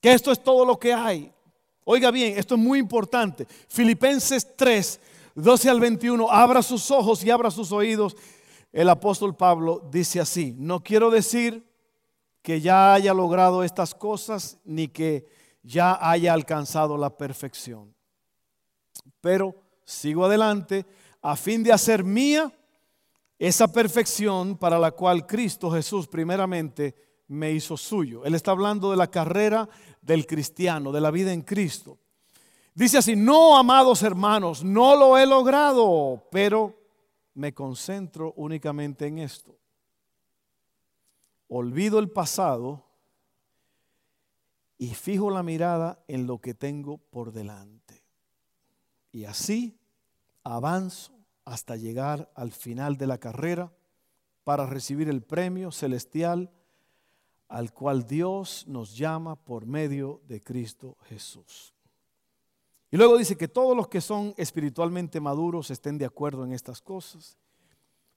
Que 0.00 0.12
esto 0.12 0.30
es 0.30 0.40
todo 0.40 0.64
lo 0.64 0.78
que 0.78 0.94
hay. 0.94 1.32
Oiga 1.82 2.12
bien, 2.12 2.38
esto 2.38 2.54
es 2.54 2.60
muy 2.60 2.78
importante. 2.78 3.44
Filipenses 3.66 4.54
3 4.54 5.00
12 5.34 5.68
al 5.68 5.80
21, 5.80 6.30
abra 6.30 6.62
sus 6.62 6.92
ojos 6.92 7.24
y 7.24 7.30
abra 7.32 7.50
sus 7.50 7.72
oídos. 7.72 8.16
El 8.70 8.90
apóstol 8.90 9.34
Pablo 9.34 9.82
dice 9.90 10.20
así, 10.20 10.54
no 10.56 10.80
quiero 10.80 11.10
decir 11.10 11.68
que 12.40 12.60
ya 12.60 12.94
haya 12.94 13.12
logrado 13.12 13.64
estas 13.64 13.96
cosas 13.96 14.58
ni 14.64 14.86
que 14.86 15.26
ya 15.64 15.98
haya 16.00 16.34
alcanzado 16.34 16.96
la 16.96 17.10
perfección, 17.10 17.92
pero 19.20 19.67
sigo 19.88 20.26
adelante 20.26 20.84
a 21.22 21.34
fin 21.34 21.62
de 21.62 21.72
hacer 21.72 22.04
mía 22.04 22.52
esa 23.38 23.72
perfección 23.72 24.56
para 24.58 24.78
la 24.78 24.90
cual 24.90 25.26
Cristo 25.26 25.70
Jesús 25.70 26.06
primeramente 26.06 26.94
me 27.28 27.52
hizo 27.52 27.76
suyo. 27.76 28.24
Él 28.24 28.34
está 28.34 28.50
hablando 28.50 28.90
de 28.90 28.98
la 28.98 29.10
carrera 29.10 29.68
del 30.02 30.26
cristiano, 30.26 30.92
de 30.92 31.00
la 31.00 31.10
vida 31.10 31.32
en 31.32 31.40
Cristo. 31.40 31.98
Dice 32.74 32.98
así, 32.98 33.16
no, 33.16 33.56
amados 33.56 34.02
hermanos, 34.02 34.62
no 34.62 34.94
lo 34.94 35.16
he 35.16 35.26
logrado, 35.26 36.22
pero 36.30 36.78
me 37.34 37.54
concentro 37.54 38.34
únicamente 38.36 39.06
en 39.06 39.18
esto. 39.20 39.56
Olvido 41.48 41.98
el 41.98 42.10
pasado 42.10 42.84
y 44.76 44.88
fijo 44.94 45.30
la 45.30 45.42
mirada 45.42 46.04
en 46.08 46.26
lo 46.26 46.40
que 46.40 46.52
tengo 46.52 46.98
por 46.98 47.32
delante. 47.32 47.77
Y 49.18 49.24
así 49.24 49.76
avanzo 50.44 51.12
hasta 51.44 51.74
llegar 51.74 52.30
al 52.36 52.52
final 52.52 52.96
de 52.96 53.08
la 53.08 53.18
carrera 53.18 53.72
para 54.44 54.64
recibir 54.64 55.08
el 55.08 55.22
premio 55.22 55.72
celestial 55.72 56.52
al 57.48 57.72
cual 57.72 58.06
Dios 58.06 58.64
nos 58.68 58.96
llama 58.96 59.34
por 59.34 59.66
medio 59.66 60.20
de 60.28 60.40
Cristo 60.40 60.96
Jesús. 61.08 61.74
Y 62.92 62.96
luego 62.96 63.18
dice 63.18 63.36
que 63.36 63.48
todos 63.48 63.76
los 63.76 63.88
que 63.88 64.00
son 64.00 64.34
espiritualmente 64.36 65.18
maduros 65.18 65.72
estén 65.72 65.98
de 65.98 66.04
acuerdo 66.04 66.44
en 66.44 66.52
estas 66.52 66.80
cosas. 66.80 67.36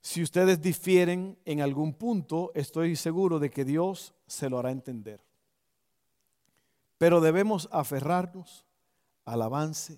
Si 0.01 0.21
ustedes 0.21 0.61
difieren 0.61 1.35
en 1.45 1.61
algún 1.61 1.95
punto, 1.95 2.51
estoy 2.53 2.95
seguro 2.95 3.39
de 3.39 3.49
que 3.49 3.65
Dios 3.65 4.13
se 4.27 4.51
lo 4.51 4.59
hará 4.59 4.69
entender. 4.69 5.19
Pero 6.99 7.21
debemos 7.21 7.67
aferrarnos 7.71 8.67
al 9.25 9.41
avance 9.41 9.97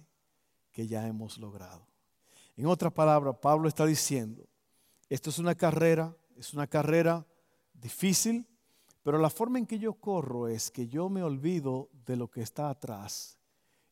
que 0.74 0.88
ya 0.88 1.08
hemos 1.08 1.38
logrado. 1.38 1.88
En 2.58 2.65
otras 2.65 2.92
palabras, 2.92 3.38
Pablo 3.42 3.70
está 3.70 3.86
diciendo, 3.86 4.44
esto 5.08 5.30
es 5.30 5.39
una 5.39 5.56
carrera, 5.56 6.15
es 6.38 6.53
una 6.53 6.68
carrera 6.68 7.25
difícil, 7.74 8.46
pero 9.03 9.18
la 9.18 9.30
forma 9.30 9.60
en 9.60 9.65
que 9.65 9.80
yo 9.80 9.94
corro 9.94 10.48
es 10.48 10.72
que 10.72 10.88
yo 10.88 11.10
me 11.10 11.24
olvido 11.24 11.89
de 12.06 12.15
lo 12.15 12.30
que 12.30 12.42
está 12.42 12.70
atrás 12.70 13.38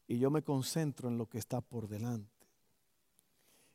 y 0.08 0.18
yo 0.20 0.30
me 0.30 0.42
concentro 0.42 1.10
en 1.10 1.18
lo 1.18 1.28
que 1.28 1.38
está 1.38 1.62
por 1.62 1.88
delante. 1.88 2.30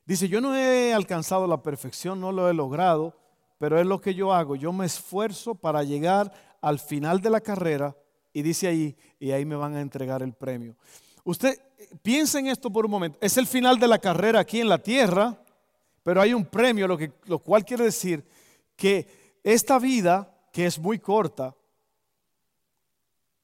Dice, 0.05 0.29
yo 0.29 0.39
no 0.39 0.55
he 0.55 0.93
alcanzado 0.93 1.47
la 1.47 1.61
perfección, 1.61 2.21
no 2.21 2.31
lo 2.31 2.49
he 2.49 2.53
logrado, 2.53 3.13
pero 3.57 3.79
es 3.79 3.85
lo 3.85 3.99
que 3.99 4.15
yo 4.15 4.33
hago. 4.33 4.55
Yo 4.55 4.71
me 4.71 4.85
esfuerzo 4.85 5.55
para 5.55 5.83
llegar 5.83 6.31
al 6.61 6.79
final 6.79 7.21
de 7.21 7.29
la 7.29 7.41
carrera 7.41 7.95
y 8.31 8.41
dice 8.41 8.67
ahí, 8.67 8.95
y 9.19 9.31
ahí 9.31 9.45
me 9.45 9.55
van 9.55 9.75
a 9.75 9.81
entregar 9.81 10.21
el 10.21 10.33
premio. 10.33 10.77
Usted 11.27 11.59
piensa 12.01 12.39
en 12.39 12.47
esto 12.47 12.71
por 12.71 12.85
un 12.85 12.91
momento. 12.91 13.17
Es 13.19 13.35
el 13.35 13.47
final 13.47 13.77
de 13.77 13.89
la 13.89 13.99
carrera 13.99 14.39
aquí 14.39 14.61
en 14.61 14.69
la 14.69 14.77
tierra, 14.77 15.37
pero 16.01 16.21
hay 16.21 16.33
un 16.33 16.45
premio, 16.45 16.87
lo, 16.87 16.97
que, 16.97 17.11
lo 17.25 17.39
cual 17.39 17.65
quiere 17.65 17.83
decir 17.83 18.25
que 18.77 19.41
esta 19.43 19.77
vida, 19.77 20.33
que 20.53 20.65
es 20.65 20.79
muy 20.79 20.99
corta, 20.99 21.53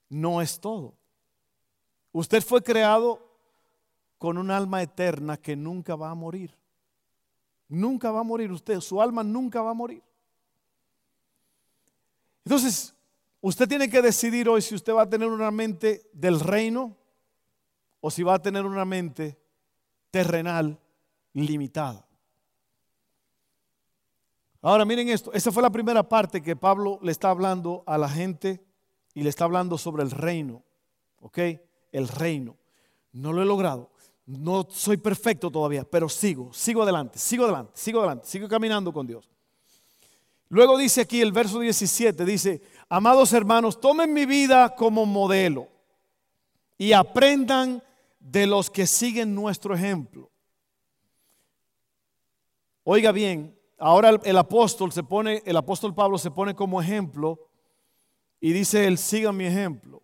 no 0.08 0.40
es 0.40 0.58
todo. 0.58 0.94
Usted 2.12 2.42
fue 2.42 2.62
creado 2.62 3.20
con 4.16 4.38
un 4.38 4.50
alma 4.50 4.80
eterna 4.80 5.36
que 5.36 5.54
nunca 5.54 5.94
va 5.94 6.08
a 6.08 6.14
morir. 6.14 6.56
Nunca 7.68 8.10
va 8.10 8.20
a 8.20 8.24
morir 8.24 8.50
usted, 8.50 8.80
su 8.80 9.02
alma 9.02 9.22
nunca 9.22 9.60
va 9.60 9.72
a 9.72 9.74
morir. 9.74 10.02
Entonces, 12.46 12.94
usted 13.42 13.68
tiene 13.68 13.90
que 13.90 14.00
decidir 14.00 14.48
hoy 14.48 14.62
si 14.62 14.74
usted 14.74 14.94
va 14.94 15.02
a 15.02 15.10
tener 15.10 15.28
una 15.28 15.50
mente 15.50 16.08
del 16.14 16.40
reino 16.40 16.96
o 18.04 18.10
si 18.10 18.22
va 18.22 18.34
a 18.34 18.42
tener 18.42 18.66
una 18.66 18.84
mente 18.84 19.38
terrenal 20.10 20.78
limitada. 21.32 22.06
Ahora 24.60 24.84
miren 24.84 25.08
esto, 25.08 25.32
esa 25.32 25.50
fue 25.50 25.62
la 25.62 25.70
primera 25.70 26.06
parte 26.06 26.42
que 26.42 26.54
Pablo 26.54 26.98
le 27.00 27.12
está 27.12 27.30
hablando 27.30 27.82
a 27.86 27.96
la 27.96 28.08
gente 28.10 28.62
y 29.14 29.22
le 29.22 29.30
está 29.30 29.44
hablando 29.44 29.78
sobre 29.78 30.02
el 30.02 30.10
reino. 30.10 30.62
¿Ok? 31.20 31.38
el 31.94 32.08
reino. 32.08 32.58
No 33.12 33.32
lo 33.32 33.40
he 33.40 33.46
logrado. 33.46 33.90
No 34.26 34.66
soy 34.68 34.96
perfecto 34.98 35.50
todavía, 35.50 35.84
pero 35.84 36.08
sigo, 36.08 36.52
sigo 36.52 36.82
adelante, 36.82 37.18
sigo 37.18 37.44
adelante, 37.44 37.72
sigo 37.74 38.00
adelante, 38.00 38.26
sigo 38.26 38.48
caminando 38.48 38.92
con 38.92 39.06
Dios. 39.06 39.30
Luego 40.48 40.76
dice 40.76 41.02
aquí 41.02 41.20
el 41.20 41.32
verso 41.32 41.60
17, 41.60 42.24
dice, 42.24 42.62
amados 42.88 43.32
hermanos, 43.32 43.80
tomen 43.80 44.12
mi 44.12 44.26
vida 44.26 44.74
como 44.74 45.06
modelo 45.06 45.68
y 46.76 46.92
aprendan 46.92 47.82
de 48.24 48.46
los 48.46 48.70
que 48.70 48.86
siguen 48.86 49.34
nuestro 49.34 49.74
ejemplo. 49.74 50.30
Oiga 52.82 53.12
bien, 53.12 53.54
ahora 53.78 54.18
el, 54.24 54.38
apóstol 54.38 54.92
se 54.92 55.02
pone, 55.02 55.42
el 55.44 55.56
apóstol 55.58 55.94
Pablo 55.94 56.16
se 56.16 56.30
pone 56.30 56.54
como 56.54 56.80
ejemplo 56.80 57.50
y 58.40 58.52
dice, 58.54 58.86
él 58.86 58.96
siga 58.96 59.30
mi 59.30 59.44
ejemplo. 59.44 60.02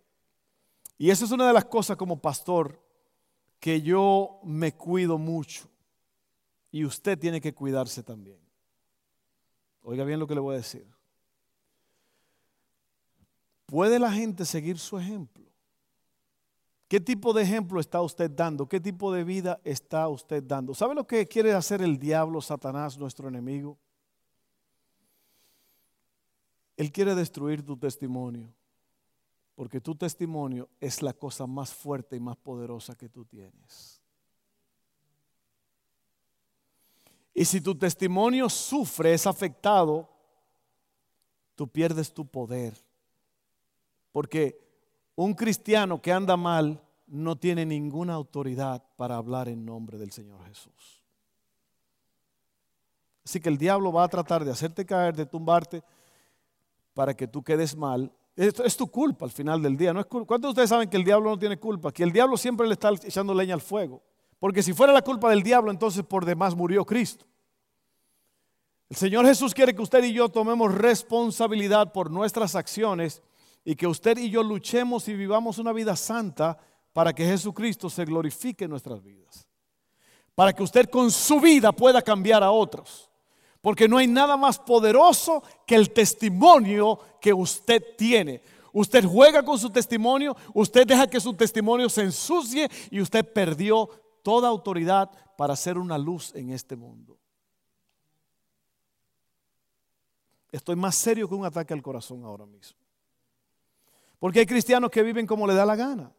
Y 0.99 1.09
esa 1.09 1.25
es 1.25 1.31
una 1.31 1.47
de 1.47 1.53
las 1.53 1.65
cosas 1.65 1.97
como 1.97 2.21
pastor 2.21 2.79
que 3.59 3.81
yo 3.81 4.39
me 4.43 4.71
cuido 4.71 5.17
mucho. 5.17 5.67
Y 6.71 6.85
usted 6.85 7.17
tiene 7.17 7.41
que 7.41 7.55
cuidarse 7.55 8.03
también. 8.03 8.39
Oiga 9.81 10.03
bien 10.03 10.19
lo 10.19 10.27
que 10.27 10.35
le 10.35 10.41
voy 10.41 10.53
a 10.53 10.59
decir. 10.59 10.87
¿Puede 13.65 13.97
la 13.97 14.11
gente 14.11 14.45
seguir 14.45 14.77
su 14.77 14.99
ejemplo? 14.99 15.50
¿Qué 16.91 16.99
tipo 16.99 17.31
de 17.31 17.43
ejemplo 17.43 17.79
está 17.79 18.01
usted 18.01 18.29
dando? 18.29 18.67
¿Qué 18.67 18.81
tipo 18.81 19.13
de 19.13 19.23
vida 19.23 19.61
está 19.63 20.09
usted 20.09 20.43
dando? 20.43 20.73
¿Sabe 20.73 20.93
lo 20.93 21.07
que 21.07 21.25
quiere 21.25 21.53
hacer 21.53 21.81
el 21.81 21.97
diablo, 21.97 22.41
Satanás, 22.41 22.97
nuestro 22.97 23.29
enemigo? 23.29 23.77
Él 26.75 26.91
quiere 26.91 27.15
destruir 27.15 27.65
tu 27.65 27.77
testimonio. 27.77 28.53
Porque 29.55 29.79
tu 29.79 29.95
testimonio 29.95 30.67
es 30.81 31.01
la 31.01 31.13
cosa 31.13 31.47
más 31.47 31.73
fuerte 31.73 32.17
y 32.17 32.19
más 32.19 32.35
poderosa 32.35 32.93
que 32.93 33.07
tú 33.07 33.23
tienes. 33.23 34.01
Y 37.33 37.45
si 37.45 37.61
tu 37.61 37.73
testimonio 37.73 38.49
sufre, 38.49 39.13
es 39.13 39.25
afectado, 39.25 40.09
tú 41.55 41.69
pierdes 41.69 42.13
tu 42.13 42.27
poder. 42.27 42.73
Porque 44.11 44.70
un 45.15 45.33
cristiano 45.33 46.01
que 46.01 46.11
anda 46.11 46.37
mal 46.37 46.81
no 47.07 47.35
tiene 47.35 47.65
ninguna 47.65 48.13
autoridad 48.13 48.83
para 48.95 49.17
hablar 49.17 49.49
en 49.49 49.65
nombre 49.65 49.97
del 49.97 50.11
Señor 50.11 50.43
Jesús. 50.45 51.03
Así 53.23 53.39
que 53.39 53.49
el 53.49 53.57
diablo 53.57 53.91
va 53.91 54.03
a 54.03 54.09
tratar 54.09 54.43
de 54.45 54.51
hacerte 54.51 54.85
caer, 54.85 55.15
de 55.15 55.25
tumbarte, 55.25 55.83
para 56.93 57.13
que 57.13 57.27
tú 57.27 57.43
quedes 57.43 57.75
mal 57.75 58.11
esto 58.35 58.63
es 58.63 58.77
tu 58.77 58.87
culpa 58.87 59.25
al 59.25 59.31
final 59.31 59.61
del 59.61 59.77
día. 59.77 59.93
¿no 59.93 59.99
es 59.99 60.05
¿Cuántos 60.05 60.41
de 60.41 60.47
ustedes 60.49 60.69
saben 60.69 60.89
que 60.89 60.97
el 60.97 61.03
diablo 61.03 61.29
no 61.29 61.39
tiene 61.39 61.57
culpa? 61.57 61.91
Que 61.91 62.03
el 62.03 62.11
diablo 62.11 62.37
siempre 62.37 62.67
le 62.67 62.73
está 62.73 62.89
echando 62.89 63.33
leña 63.33 63.53
al 63.53 63.61
fuego. 63.61 64.01
Porque 64.39 64.63
si 64.63 64.73
fuera 64.73 64.93
la 64.93 65.01
culpa 65.01 65.29
del 65.29 65.43
diablo, 65.43 65.69
entonces 65.69 66.03
por 66.03 66.25
demás 66.25 66.55
murió 66.55 66.85
Cristo. 66.85 67.25
El 68.89 68.97
Señor 68.97 69.25
Jesús 69.25 69.53
quiere 69.53 69.75
que 69.75 69.81
usted 69.81 70.03
y 70.03 70.13
yo 70.13 70.29
tomemos 70.29 70.73
responsabilidad 70.73 71.91
por 71.93 72.09
nuestras 72.09 72.55
acciones 72.55 73.21
y 73.63 73.75
que 73.75 73.87
usted 73.87 74.17
y 74.17 74.29
yo 74.29 74.43
luchemos 74.43 75.07
y 75.07 75.13
vivamos 75.13 75.57
una 75.57 75.73
vida 75.73 75.95
santa 75.95 76.57
para 76.93 77.13
que 77.13 77.25
Jesucristo 77.25 77.89
se 77.89 78.05
glorifique 78.05 78.65
en 78.65 78.71
nuestras 78.71 79.01
vidas. 79.01 79.47
Para 80.35 80.53
que 80.53 80.63
usted 80.63 80.89
con 80.89 81.11
su 81.11 81.39
vida 81.39 81.71
pueda 81.71 82.01
cambiar 82.01 82.43
a 82.43 82.51
otros. 82.51 83.09
Porque 83.61 83.87
no 83.87 83.97
hay 83.97 84.07
nada 84.07 84.35
más 84.37 84.57
poderoso 84.57 85.43
que 85.67 85.75
el 85.75 85.91
testimonio 85.91 86.99
que 87.21 87.33
usted 87.33 87.95
tiene. 87.97 88.41
Usted 88.73 89.05
juega 89.05 89.43
con 89.43 89.59
su 89.59 89.69
testimonio, 89.69 90.35
usted 90.53 90.87
deja 90.87 91.07
que 91.07 91.19
su 91.19 91.33
testimonio 91.33 91.89
se 91.89 92.03
ensucie 92.03 92.69
y 92.89 93.01
usted 93.01 93.31
perdió 93.31 93.87
toda 94.23 94.47
autoridad 94.47 95.11
para 95.37 95.55
ser 95.55 95.77
una 95.77 95.97
luz 95.97 96.33
en 96.33 96.51
este 96.51 96.75
mundo. 96.75 97.19
Estoy 100.51 100.75
más 100.75 100.95
serio 100.95 101.29
que 101.29 101.35
un 101.35 101.45
ataque 101.45 101.73
al 101.73 101.81
corazón 101.81 102.25
ahora 102.25 102.45
mismo. 102.45 102.80
Porque 104.21 104.37
hay 104.37 104.45
cristianos 104.45 104.91
que 104.91 105.01
viven 105.01 105.25
como 105.25 105.47
le 105.47 105.55
da 105.55 105.65
la 105.65 105.75
gana. 105.75 106.11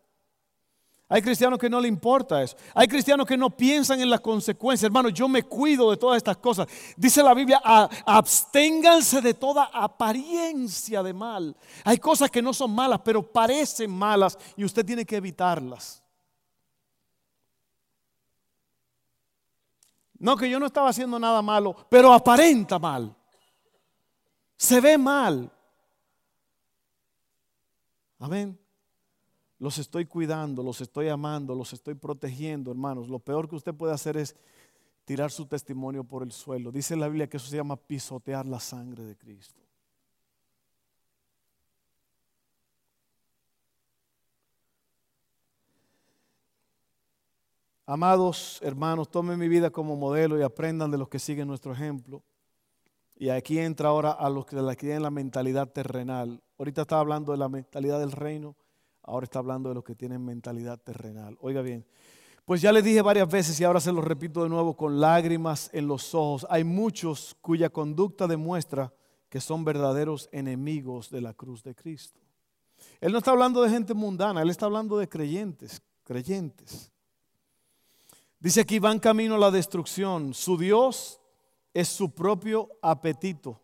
Hay 1.09 1.23
cristianos 1.23 1.57
que 1.57 1.71
no 1.71 1.81
le 1.81 1.87
importa 1.87 2.43
eso. 2.43 2.57
Hay 2.75 2.89
cristianos 2.89 3.29
que 3.29 3.37
no 3.37 3.49
piensan 3.57 4.01
en 4.01 4.11
las 4.11 4.21
consecuencias. 4.21 4.89
Hermano, 4.89 5.09
yo 5.09 5.29
me 5.29 5.45
cuido 5.45 5.89
de 5.89 5.97
todas 5.97 6.17
estas 6.17 6.37
cosas. 6.39 6.67
Dice 6.97 7.23
la 7.23 7.33
Biblia, 7.33 7.63
absténganse 8.05 9.21
de 9.21 9.35
toda 9.35 9.71
apariencia 9.73 11.01
de 11.01 11.13
mal. 11.13 11.57
Hay 11.85 11.99
cosas 11.99 12.29
que 12.29 12.43
no 12.43 12.53
son 12.53 12.75
malas, 12.75 13.03
pero 13.05 13.23
parecen 13.23 13.93
malas 13.93 14.37
y 14.57 14.65
usted 14.65 14.85
tiene 14.85 15.05
que 15.05 15.15
evitarlas. 15.15 16.03
No, 20.19 20.37
que 20.37 20.51
yo 20.51 20.59
no 20.59 20.67
estaba 20.67 20.89
haciendo 20.89 21.21
nada 21.21 21.41
malo, 21.41 21.77
pero 21.89 22.13
aparenta 22.13 22.81
mal. 22.81 23.15
Se 24.57 24.81
ve 24.81 24.99
mal. 24.99 25.53
Amén. 28.23 28.57
Los 29.59 29.79
estoy 29.79 30.07
cuidando, 30.07 30.63
los 30.63 30.81
estoy 30.81 31.09
amando, 31.09 31.57
los 31.57 31.73
estoy 31.73 31.97
protegiendo, 31.97 32.71
hermanos. 32.71 33.09
Lo 33.09 33.19
peor 33.19 33.49
que 33.49 33.57
usted 33.57 33.75
puede 33.75 33.93
hacer 33.93 34.17
es 34.17 34.37
tirar 35.05 35.33
su 35.33 35.45
testimonio 35.45 36.05
por 36.05 36.23
el 36.23 36.31
suelo. 36.31 36.71
Dice 36.71 36.95
la 36.95 37.09
Biblia 37.09 37.29
que 37.29 37.39
eso 37.39 37.49
se 37.49 37.57
llama 37.57 37.75
pisotear 37.75 38.47
la 38.47 38.61
sangre 38.61 39.03
de 39.03 39.17
Cristo. 39.17 39.61
Amados 47.85 48.61
hermanos, 48.63 49.11
tomen 49.11 49.37
mi 49.37 49.49
vida 49.49 49.69
como 49.71 49.97
modelo 49.97 50.39
y 50.39 50.43
aprendan 50.43 50.93
de 50.93 50.99
los 50.99 51.09
que 51.09 51.19
siguen 51.19 51.49
nuestro 51.49 51.73
ejemplo. 51.73 52.23
Y 53.23 53.31
aquí 53.31 53.61
entra 53.61 53.91
ahora 53.91 54.11
a 54.11 54.29
los 54.29 54.45
que 54.45 54.57
tienen 54.75 55.05
la 55.05 55.11
mentalidad 55.13 55.69
terrenal. 55.69 56.43
Ahorita 56.59 56.83
estaba 56.83 57.03
hablando 57.03 57.31
de 57.31 57.39
la 57.39 57.49
mentalidad 57.49 58.01
del 58.01 58.11
reino. 58.11 58.57
Ahora 59.01 59.23
está 59.23 59.39
hablando 59.39 59.69
de 59.69 59.77
los 59.77 59.85
que 59.85 59.95
tienen 59.95 60.25
mentalidad 60.25 60.81
terrenal. 60.81 61.39
Oiga 61.41 61.63
bien, 61.63 61.87
pues 62.45 62.61
ya 62.61 62.73
les 62.73 62.83
dije 62.83 63.01
varias 63.01 63.31
veces 63.31 63.61
y 63.61 63.63
ahora 63.63 63.79
se 63.79 63.93
lo 63.93 64.01
repito 64.01 64.43
de 64.43 64.49
nuevo 64.49 64.77
con 64.77 65.01
lágrimas 65.01 65.71
en 65.73 65.87
los 65.87 66.17
ojos. 66.17 66.45
Hay 66.51 66.65
muchos 66.65 67.37
cuya 67.41 67.71
conducta 67.71 68.27
demuestra 68.27 68.93
que 69.29 69.41
son 69.41 69.65
verdaderos 69.65 70.29
enemigos 70.33 71.09
de 71.09 71.21
la 71.21 71.33
cruz 71.33 71.63
de 71.63 71.77
Cristo. 71.77 72.21
Él 73.01 73.13
no 73.13 73.19
está 73.19 73.31
hablando 73.31 73.63
de 73.63 73.71
gente 73.71 73.95
mundana, 73.95 74.43
él 74.43 74.51
está 74.51 74.67
hablando 74.67 74.99
de 74.99 75.09
creyentes, 75.09 75.81
creyentes. 76.03 76.91
Dice 78.41 78.63
aquí, 78.63 78.81
van 78.81 78.99
camino 78.99 79.37
a 79.37 79.39
la 79.39 79.53
destrucción. 79.53 80.35
Su 80.35 80.59
Dios 80.59 81.22
es 81.75 81.89
su 81.89 82.11
propio 82.11 82.69
apetito. 82.83 83.61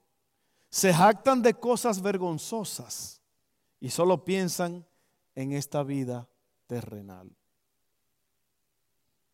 Se 0.71 0.93
jactan 0.93 1.43
de 1.43 1.55
cosas 1.55 2.03
vergonzosas 2.03 3.21
y 3.81 3.91
solo 3.91 4.25
piensan 4.25 4.87
en 5.35 5.53
esta 5.53 5.83
vida 5.83 6.29
terrenal. 6.67 7.31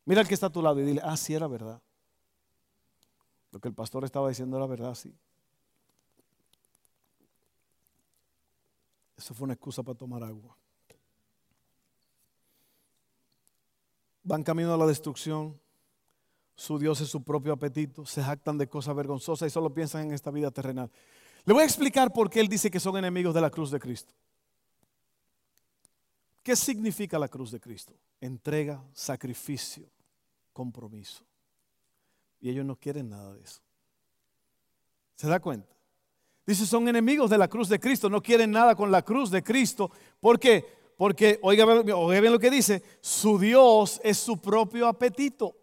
Mira 0.05 0.21
el 0.21 0.29
que 0.29 0.35
está 0.35 0.47
a 0.47 0.53
tu 0.53 0.63
lado 0.63 0.81
y 0.81 0.85
dile, 0.85 1.01
ah, 1.03 1.17
sí 1.17 1.35
era 1.35 1.47
verdad. 1.47 1.81
Lo 3.51 3.61
que 3.61 3.69
el 3.69 3.75
pastor 3.75 4.05
estaba 4.05 4.29
diciendo 4.29 4.57
era 4.57 4.67
verdad, 4.67 4.95
sí. 4.95 5.15
Eso 9.17 9.33
fue 9.33 9.45
una 9.45 9.55
excusa 9.55 9.83
para 9.83 9.97
tomar 9.97 10.23
agua. 10.23 10.57
Van 14.23 14.43
camino 14.43 14.75
a 14.75 14.77
la 14.77 14.87
destrucción. 14.87 15.59
Su 16.57 16.79
Dios 16.79 17.01
es 17.01 17.09
su 17.09 17.23
propio 17.23 17.53
apetito. 17.53 18.07
Se 18.07 18.23
jactan 18.23 18.59
de 18.59 18.69
cosas 18.69 18.95
vergonzosas 18.95 19.49
y 19.49 19.51
solo 19.51 19.73
piensan 19.73 20.07
en 20.07 20.13
esta 20.13 20.31
vida 20.31 20.51
terrenal. 20.51 20.91
Le 21.45 21.53
voy 21.53 21.63
a 21.63 21.67
explicar 21.67 22.13
por 22.13 22.31
qué 22.31 22.41
él 22.41 22.49
dice 22.49 22.71
que 22.71 22.81
son 22.81 22.97
enemigos 22.97 23.35
de 23.35 23.41
la 23.41 23.51
cruz 23.51 23.71
de 23.71 23.81
Cristo. 23.81 24.15
¿Qué 26.43 26.57
significa 26.57 27.19
la 27.19 27.29
cruz 27.29 27.51
de 27.51 27.61
Cristo? 27.61 27.95
Entrega, 28.21 28.83
sacrificio, 28.93 29.89
compromiso. 30.53 31.25
Y 32.41 32.51
ellos 32.51 32.65
no 32.65 32.77
quieren 32.77 33.09
nada 33.09 33.33
de 33.35 33.43
eso. 33.43 33.61
¿Se 35.17 35.27
da 35.27 35.41
cuenta? 35.41 35.75
Dice, 36.47 36.67
son 36.67 36.87
enemigos 36.89 37.31
de 37.31 37.39
la 37.39 37.49
cruz 37.49 37.69
de 37.69 37.81
Cristo, 37.81 38.11
no 38.11 38.23
quieren 38.23 38.51
nada 38.51 38.75
con 38.75 38.91
la 38.91 39.03
cruz 39.03 39.31
de 39.31 39.43
Cristo. 39.43 39.91
¿Por 40.21 40.39
qué? 40.39 40.67
Porque, 40.97 41.39
oiga, 41.43 41.65
oiga 41.65 42.21
bien 42.21 42.33
lo 42.33 42.39
que 42.39 42.51
dice, 42.51 42.83
su 43.01 43.39
Dios 43.39 44.01
es 44.05 44.19
su 44.19 44.39
propio 44.41 44.87
apetito. 44.87 45.57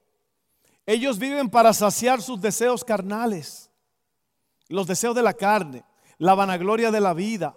Ellos 0.91 1.17
viven 1.17 1.49
para 1.49 1.71
saciar 1.71 2.21
sus 2.21 2.41
deseos 2.41 2.83
carnales, 2.83 3.71
los 4.67 4.85
deseos 4.85 5.15
de 5.15 5.23
la 5.23 5.33
carne, 5.33 5.85
la 6.17 6.35
vanagloria 6.35 6.91
de 6.91 6.99
la 6.99 7.13
vida, 7.13 7.55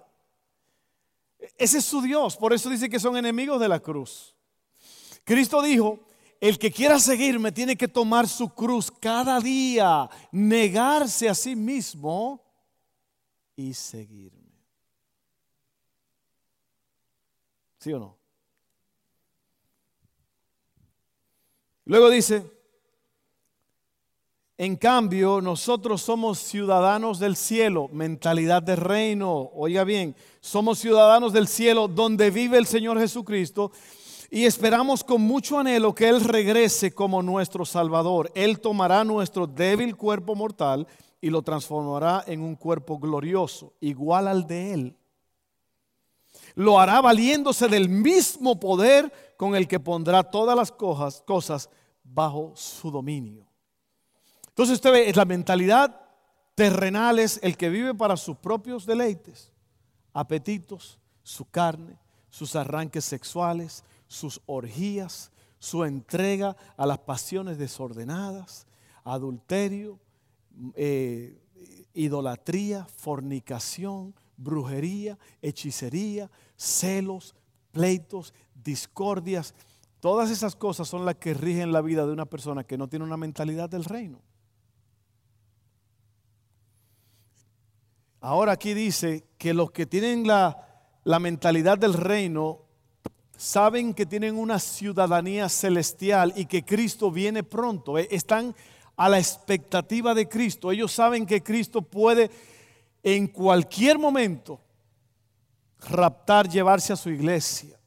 ese 1.59 1.79
es 1.79 1.85
su 1.85 2.01
Dios, 2.01 2.37
por 2.37 2.53
eso 2.53 2.71
dice 2.71 2.89
que 2.89 3.01
son 3.01 3.17
enemigos 3.17 3.61
de 3.61 3.69
la 3.69 3.81
cruz. 3.81 4.37
Cristo 5.25 5.61
dijo, 5.63 6.07
el 6.41 6.61
que 6.61 6.71
quiera 6.71 7.01
seguirme 7.01 7.51
tiene 7.51 7.77
que 7.77 7.89
tomar 7.89 8.29
su 8.29 8.51
cruz 8.51 8.89
cada 8.89 9.41
día, 9.41 10.09
negarse 10.31 11.29
a 11.29 11.35
sí 11.35 11.57
mismo 11.57 12.41
y 13.57 13.75
seguirme. 13.75 14.41
¿Sí 17.81 17.93
o 17.93 17.99
no? 17.99 18.17
Luego 21.85 22.09
dice, 22.09 22.54
en 24.57 24.77
cambio, 24.77 25.41
nosotros 25.41 26.03
somos 26.03 26.39
ciudadanos 26.39 27.19
del 27.19 27.35
cielo, 27.35 27.89
mentalidad 27.93 28.63
de 28.63 28.77
reino. 28.77 29.51
Oiga 29.53 29.83
bien, 29.83 30.15
somos 30.41 30.79
ciudadanos 30.79 31.33
del 31.33 31.49
cielo 31.49 31.89
donde 31.89 32.31
vive 32.31 32.57
el 32.57 32.67
Señor 32.67 33.01
Jesucristo 33.01 33.73
y 34.31 34.45
esperamos 34.45 35.03
con 35.03 35.23
mucho 35.23 35.59
anhelo 35.59 35.93
que 35.93 36.09
Él 36.09 36.21
regrese 36.21 36.95
como 36.95 37.21
nuestro 37.21 37.65
Salvador. 37.65 38.31
Él 38.37 38.61
tomará 38.61 39.03
nuestro 39.03 39.49
débil 39.49 39.97
cuerpo 39.97 40.37
mortal 40.37 40.87
y 41.21 41.31
lo 41.31 41.43
transformará 41.43 42.23
en 42.29 42.41
un 42.41 42.55
cuerpo 42.55 42.99
glorioso, 42.99 43.73
igual 43.81 44.29
al 44.29 44.47
de 44.47 44.73
Él. 44.73 44.97
Lo 46.55 46.79
hará 46.79 47.01
valiéndose 47.01 47.67
del 47.67 47.89
mismo 47.89 48.61
poder 48.61 49.13
con 49.37 49.57
el 49.57 49.67
que 49.67 49.81
pondrá 49.81 50.23
todas 50.23 50.57
las 50.57 50.71
cosas, 50.71 51.71
bajo 52.05 52.53
su 52.55 52.93
dominio. 52.93 53.44
Entonces 54.55 54.75
usted 54.75 54.93
ve, 54.93 55.13
la 55.13 55.25
mentalidad 55.25 56.01
terrenal 56.55 57.19
es 57.19 57.41
el 57.43 57.57
que 57.57 57.69
vive 57.69 57.93
para 57.93 58.17
sus 58.17 58.37
propios 58.37 58.87
deleites, 58.87 59.51
apetitos, 60.13 61.01
su 61.25 61.45
carne, 61.45 61.99
sus 62.31 62.55
arranques 62.55 63.05
sexuales, 63.05 63.83
sus 64.07 64.41
orgías, 64.47 65.33
su 65.59 65.83
entrega 65.83 66.57
a 66.77 66.87
las 66.87 66.99
pasiones 66.99 67.59
desordenadas, 67.59 68.69
adulterio, 69.03 69.99
eh, 70.77 71.37
idolatría, 71.93 72.87
fornicación, 72.97 74.15
brujería, 74.37 75.19
hechicería, 75.43 76.31
celos, 76.57 77.35
pleitos, 77.73 78.33
discordias. 78.55 79.53
Todas 79.99 80.31
esas 80.31 80.55
cosas 80.55 80.87
son 80.87 81.05
las 81.05 81.17
que 81.17 81.35
rigen 81.35 81.73
la 81.73 81.81
vida 81.81 82.07
de 82.07 82.13
una 82.13 82.27
persona 82.27 82.63
que 82.63 82.79
no 82.79 82.89
tiene 82.89 83.05
una 83.05 83.17
mentalidad 83.17 83.69
del 83.69 83.85
reino. 83.85 84.21
Ahora 88.25 88.53
aquí 88.53 88.73
dice 88.73 89.27
que 89.37 89.53
los 89.53 89.71
que 89.71 89.85
tienen 89.85 90.27
la, 90.27 90.57
mentalidad 91.21 91.77
del 91.77 91.93
reino 91.93 92.63
saben 93.37 93.93
que 93.93 94.07
tienen 94.07 94.39
una 94.39 94.59
ciudadanía 94.59 95.51
celestial 95.51 96.33
y 96.35 96.47
que 96.47 96.65
Cristo 96.65 97.11
viene 97.11 97.43
pronto. 97.43 97.99
Eh, 97.99 98.09
están 98.11 98.57
a 98.97 99.11
la 99.11 99.19
expectativa 99.19 100.15
de 100.15 100.27
Cristo. 100.27 100.73
Ellos 100.73 100.91
saben 100.91 101.27
que 101.27 101.43
Cristo 101.43 101.83
puede 101.83 102.31
en 103.03 103.27
cualquier 103.27 103.99
momento 103.99 104.59
raptar, 105.81 106.49
llevarse 106.49 106.95
a 106.95 106.97
su 106.97 107.11
iglesia. 107.11 107.79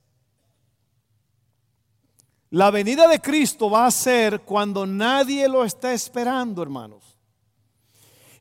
La 2.52 2.70
venida 2.70 3.08
de 3.08 3.20
Cristo 3.20 3.72
va 3.72 3.88
a 3.88 3.92
ser 3.92 4.42
cuando 4.42 4.86
nadie 4.86 5.50
lo 5.50 5.66
está 5.66 5.94
esperando, 5.94 6.62
hermanos. 6.62 7.17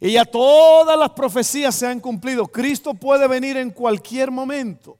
Y 0.00 0.12
ya 0.12 0.24
todas 0.24 0.98
las 0.98 1.10
profecías 1.10 1.74
se 1.74 1.86
han 1.86 2.00
cumplido. 2.00 2.46
Cristo 2.46 2.94
puede 2.94 3.26
venir 3.26 3.56
en 3.56 3.70
cualquier 3.70 4.30
momento. 4.30 4.98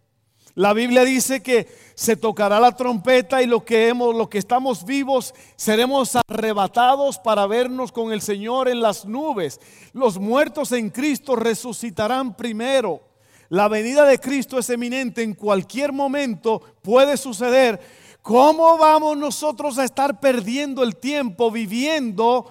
La 0.55 0.73
Biblia 0.73 1.05
dice 1.05 1.43
que 1.43 1.69
se 1.95 2.17
tocará 2.17 2.59
la 2.59 2.75
trompeta 2.75 3.43
y 3.43 3.47
lo 3.47 3.63
que 3.63 3.89
hemos, 3.89 4.15
los 4.15 4.31
que 4.31 4.39
estamos 4.39 4.87
vivos, 4.87 5.35
seremos 5.55 6.17
arrebatados 6.27 7.19
para 7.19 7.47
vernos 7.47 7.93
con 7.93 8.11
el 8.11 8.23
Señor 8.23 8.67
en 8.69 8.81
las 8.81 9.05
nubes. 9.05 9.61
Los 9.93 10.19
muertos 10.19 10.73
en 10.73 10.89
Cristo 10.89 11.37
resucitarán 11.37 12.35
primero. 12.35 13.03
La 13.51 13.69
venida 13.69 14.07
de 14.07 14.19
Cristo 14.19 14.59
es 14.59 14.71
eminente, 14.71 15.23
en 15.23 15.35
cualquier 15.35 15.93
momento 15.93 16.63
puede 16.81 17.19
suceder. 17.19 17.79
¿Cómo 18.23 18.79
vamos 18.79 19.15
nosotros 19.19 19.77
a 19.77 19.85
estar 19.85 20.21
perdiendo 20.21 20.83
el 20.83 20.97
tiempo 20.97 21.51
viviendo 21.51 22.51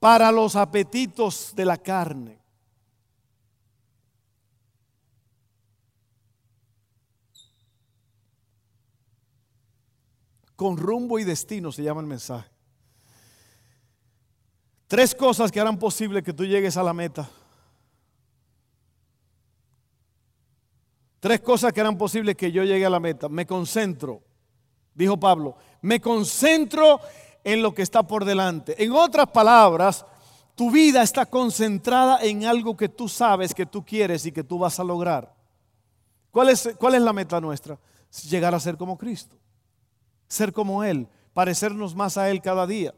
para 0.00 0.32
los 0.32 0.56
apetitos 0.56 1.54
de 1.54 1.64
la 1.64 1.76
carne? 1.76 2.40
con 10.60 10.76
rumbo 10.76 11.18
y 11.18 11.24
destino, 11.24 11.72
se 11.72 11.82
llama 11.82 12.02
el 12.02 12.06
mensaje. 12.06 12.46
Tres 14.86 15.14
cosas 15.14 15.50
que 15.50 15.58
harán 15.58 15.78
posible 15.78 16.22
que 16.22 16.34
tú 16.34 16.44
llegues 16.44 16.76
a 16.76 16.82
la 16.82 16.92
meta. 16.92 17.30
Tres 21.18 21.40
cosas 21.40 21.72
que 21.72 21.80
harán 21.80 21.96
posible 21.96 22.34
que 22.34 22.52
yo 22.52 22.62
llegue 22.62 22.84
a 22.84 22.90
la 22.90 23.00
meta. 23.00 23.30
Me 23.30 23.46
concentro, 23.46 24.22
dijo 24.94 25.18
Pablo, 25.18 25.56
me 25.80 25.98
concentro 25.98 27.00
en 27.44 27.62
lo 27.62 27.74
que 27.74 27.82
está 27.82 28.02
por 28.02 28.24
delante. 28.24 28.82
En 28.82 28.92
otras 28.92 29.28
palabras, 29.28 30.04
tu 30.54 30.70
vida 30.70 31.02
está 31.02 31.26
concentrada 31.26 32.22
en 32.22 32.44
algo 32.44 32.76
que 32.76 32.88
tú 32.88 33.08
sabes 33.08 33.54
que 33.54 33.66
tú 33.66 33.84
quieres 33.84 34.26
y 34.26 34.32
que 34.32 34.44
tú 34.44 34.58
vas 34.58 34.78
a 34.78 34.84
lograr. 34.84 35.34
¿Cuál 36.30 36.50
es, 36.50 36.70
cuál 36.78 36.94
es 36.94 37.02
la 37.02 37.12
meta 37.12 37.40
nuestra? 37.40 37.78
Llegar 38.28 38.54
a 38.54 38.60
ser 38.60 38.76
como 38.76 38.98
Cristo 38.98 39.36
ser 40.30 40.52
como 40.52 40.84
Él, 40.84 41.08
parecernos 41.34 41.94
más 41.94 42.16
a 42.16 42.30
Él 42.30 42.40
cada 42.40 42.66
día. 42.66 42.94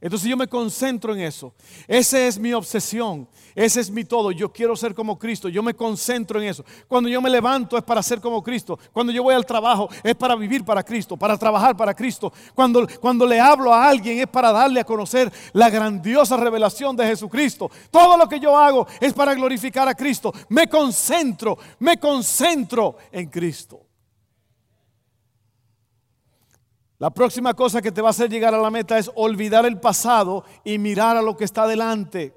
Entonces 0.00 0.28
yo 0.28 0.36
me 0.36 0.46
concentro 0.46 1.14
en 1.14 1.20
eso. 1.20 1.54
Esa 1.88 2.26
es 2.26 2.38
mi 2.38 2.52
obsesión. 2.52 3.28
Ese 3.54 3.80
es 3.80 3.90
mi 3.90 4.04
todo. 4.04 4.32
Yo 4.32 4.52
quiero 4.52 4.76
ser 4.76 4.94
como 4.94 5.18
Cristo. 5.18 5.48
Yo 5.48 5.62
me 5.62 5.74
concentro 5.74 6.40
en 6.40 6.48
eso. 6.48 6.64
Cuando 6.88 7.08
yo 7.08 7.22
me 7.22 7.30
levanto 7.30 7.78
es 7.78 7.84
para 7.84 8.02
ser 8.02 8.20
como 8.20 8.42
Cristo. 8.42 8.78
Cuando 8.92 9.12
yo 9.12 9.22
voy 9.22 9.34
al 9.34 9.46
trabajo 9.46 9.88
es 10.02 10.14
para 10.14 10.34
vivir 10.36 10.64
para 10.64 10.82
Cristo, 10.82 11.16
para 11.16 11.38
trabajar 11.38 11.76
para 11.76 11.94
Cristo. 11.94 12.32
Cuando, 12.54 12.86
cuando 13.00 13.26
le 13.26 13.40
hablo 13.40 13.72
a 13.72 13.88
alguien 13.88 14.18
es 14.18 14.26
para 14.26 14.52
darle 14.52 14.80
a 14.80 14.84
conocer 14.84 15.32
la 15.52 15.70
grandiosa 15.70 16.36
revelación 16.36 16.96
de 16.96 17.06
Jesucristo. 17.06 17.70
Todo 17.90 18.16
lo 18.16 18.28
que 18.28 18.40
yo 18.40 18.58
hago 18.58 18.86
es 19.00 19.12
para 19.12 19.34
glorificar 19.34 19.88
a 19.88 19.94
Cristo. 19.94 20.32
Me 20.48 20.68
concentro, 20.68 21.56
me 21.78 21.98
concentro 21.98 22.96
en 23.12 23.28
Cristo. 23.30 23.93
La 27.04 27.10
próxima 27.10 27.52
cosa 27.52 27.82
que 27.82 27.92
te 27.92 28.00
va 28.00 28.08
a 28.08 28.12
hacer 28.12 28.30
llegar 28.30 28.54
a 28.54 28.58
la 28.58 28.70
meta 28.70 28.96
es 28.96 29.10
olvidar 29.14 29.66
el 29.66 29.78
pasado 29.78 30.42
y 30.64 30.78
mirar 30.78 31.18
a 31.18 31.20
lo 31.20 31.36
que 31.36 31.44
está 31.44 31.66
delante. 31.66 32.34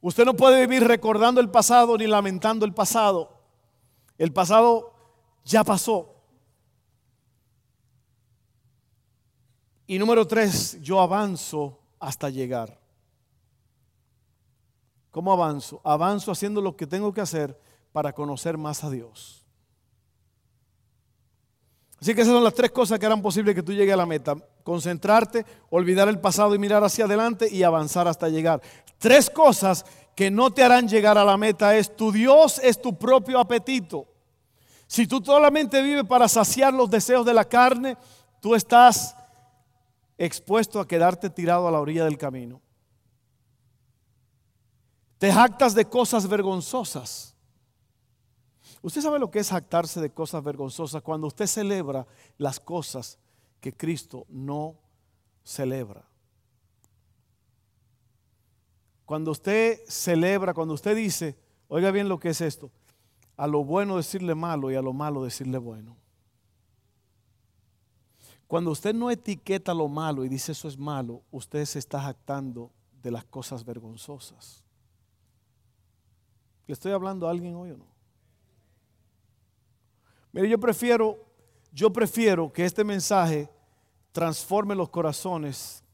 Usted 0.00 0.24
no 0.24 0.34
puede 0.34 0.66
vivir 0.66 0.88
recordando 0.88 1.40
el 1.40 1.48
pasado 1.48 1.96
ni 1.96 2.08
lamentando 2.08 2.66
el 2.66 2.74
pasado. 2.74 3.40
El 4.18 4.32
pasado 4.32 4.94
ya 5.44 5.62
pasó. 5.62 6.16
Y 9.86 9.96
número 9.96 10.26
tres, 10.26 10.76
yo 10.80 11.00
avanzo 11.00 11.78
hasta 12.00 12.30
llegar. 12.30 12.80
¿Cómo 15.12 15.32
avanzo? 15.32 15.80
Avanzo 15.84 16.32
haciendo 16.32 16.60
lo 16.60 16.76
que 16.76 16.88
tengo 16.88 17.14
que 17.14 17.20
hacer 17.20 17.56
para 17.92 18.12
conocer 18.12 18.58
más 18.58 18.82
a 18.82 18.90
Dios. 18.90 19.41
Así 22.02 22.16
que 22.16 22.22
esas 22.22 22.34
son 22.34 22.42
las 22.42 22.54
tres 22.54 22.72
cosas 22.72 22.98
que 22.98 23.06
harán 23.06 23.22
posible 23.22 23.54
que 23.54 23.62
tú 23.62 23.72
llegues 23.72 23.94
a 23.94 23.96
la 23.96 24.06
meta. 24.06 24.34
Concentrarte, 24.64 25.46
olvidar 25.70 26.08
el 26.08 26.18
pasado 26.18 26.52
y 26.52 26.58
mirar 26.58 26.82
hacia 26.82 27.04
adelante 27.04 27.48
y 27.48 27.62
avanzar 27.62 28.08
hasta 28.08 28.28
llegar. 28.28 28.60
Tres 28.98 29.30
cosas 29.30 29.84
que 30.16 30.28
no 30.28 30.50
te 30.50 30.64
harán 30.64 30.88
llegar 30.88 31.16
a 31.16 31.24
la 31.24 31.36
meta 31.36 31.76
es 31.76 31.94
tu 31.94 32.10
Dios 32.10 32.58
es 32.58 32.82
tu 32.82 32.98
propio 32.98 33.38
apetito. 33.38 34.08
Si 34.88 35.06
tú 35.06 35.22
solamente 35.24 35.80
vives 35.80 36.02
para 36.02 36.26
saciar 36.26 36.74
los 36.74 36.90
deseos 36.90 37.24
de 37.24 37.34
la 37.34 37.44
carne, 37.44 37.96
tú 38.40 38.56
estás 38.56 39.14
expuesto 40.18 40.80
a 40.80 40.88
quedarte 40.88 41.30
tirado 41.30 41.68
a 41.68 41.70
la 41.70 41.78
orilla 41.78 42.04
del 42.04 42.18
camino. 42.18 42.60
Te 45.18 45.32
jactas 45.32 45.72
de 45.72 45.84
cosas 45.84 46.26
vergonzosas 46.26 47.31
Usted 48.82 49.00
sabe 49.00 49.20
lo 49.20 49.30
que 49.30 49.38
es 49.38 49.50
jactarse 49.50 50.00
de 50.00 50.10
cosas 50.10 50.42
vergonzosas 50.42 51.02
cuando 51.02 51.28
usted 51.28 51.46
celebra 51.46 52.06
las 52.36 52.58
cosas 52.58 53.18
que 53.60 53.72
Cristo 53.72 54.26
no 54.28 54.76
celebra. 55.44 56.04
Cuando 59.06 59.30
usted 59.30 59.80
celebra, 59.86 60.52
cuando 60.52 60.74
usted 60.74 60.96
dice, 60.96 61.38
oiga 61.68 61.92
bien 61.92 62.08
lo 62.08 62.18
que 62.18 62.30
es 62.30 62.40
esto, 62.40 62.70
a 63.36 63.46
lo 63.46 63.64
bueno 63.64 63.96
decirle 63.96 64.34
malo 64.34 64.70
y 64.70 64.74
a 64.74 64.82
lo 64.82 64.92
malo 64.92 65.22
decirle 65.22 65.58
bueno. 65.58 65.96
Cuando 68.48 68.72
usted 68.72 68.94
no 68.94 69.10
etiqueta 69.10 69.72
lo 69.72 69.88
malo 69.88 70.24
y 70.24 70.28
dice 70.28 70.52
eso 70.52 70.66
es 70.66 70.76
malo, 70.76 71.22
usted 71.30 71.64
se 71.64 71.78
está 71.78 72.00
jactando 72.02 72.70
de 73.00 73.10
las 73.10 73.24
cosas 73.24 73.64
vergonzosas. 73.64 74.62
¿Le 76.66 76.74
estoy 76.74 76.92
hablando 76.92 77.26
a 77.26 77.30
alguien 77.30 77.54
hoy 77.54 77.70
o 77.70 77.76
no? 77.76 77.91
Mire, 80.32 80.48
yo 80.48 80.58
prefiero, 80.58 81.18
yo 81.72 81.92
prefiero 81.92 82.52
que 82.52 82.64
este 82.64 82.84
mensaje 82.84 83.50
transforme 84.12 84.74
los 84.74 84.88
corazones 84.88 85.84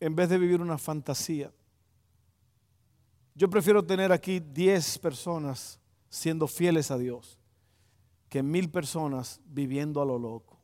en 0.00 0.16
vez 0.16 0.28
de 0.28 0.38
vivir 0.38 0.60
una 0.60 0.78
fantasía. 0.78 1.52
Yo 3.34 3.48
prefiero 3.48 3.84
tener 3.84 4.12
aquí 4.12 4.40
10 4.40 4.98
personas 4.98 5.78
siendo 6.08 6.46
fieles 6.46 6.90
a 6.90 6.98
Dios 6.98 7.38
que 8.28 8.42
mil 8.42 8.70
personas 8.70 9.40
viviendo 9.44 10.00
a 10.00 10.06
lo 10.06 10.18
loco. 10.18 10.58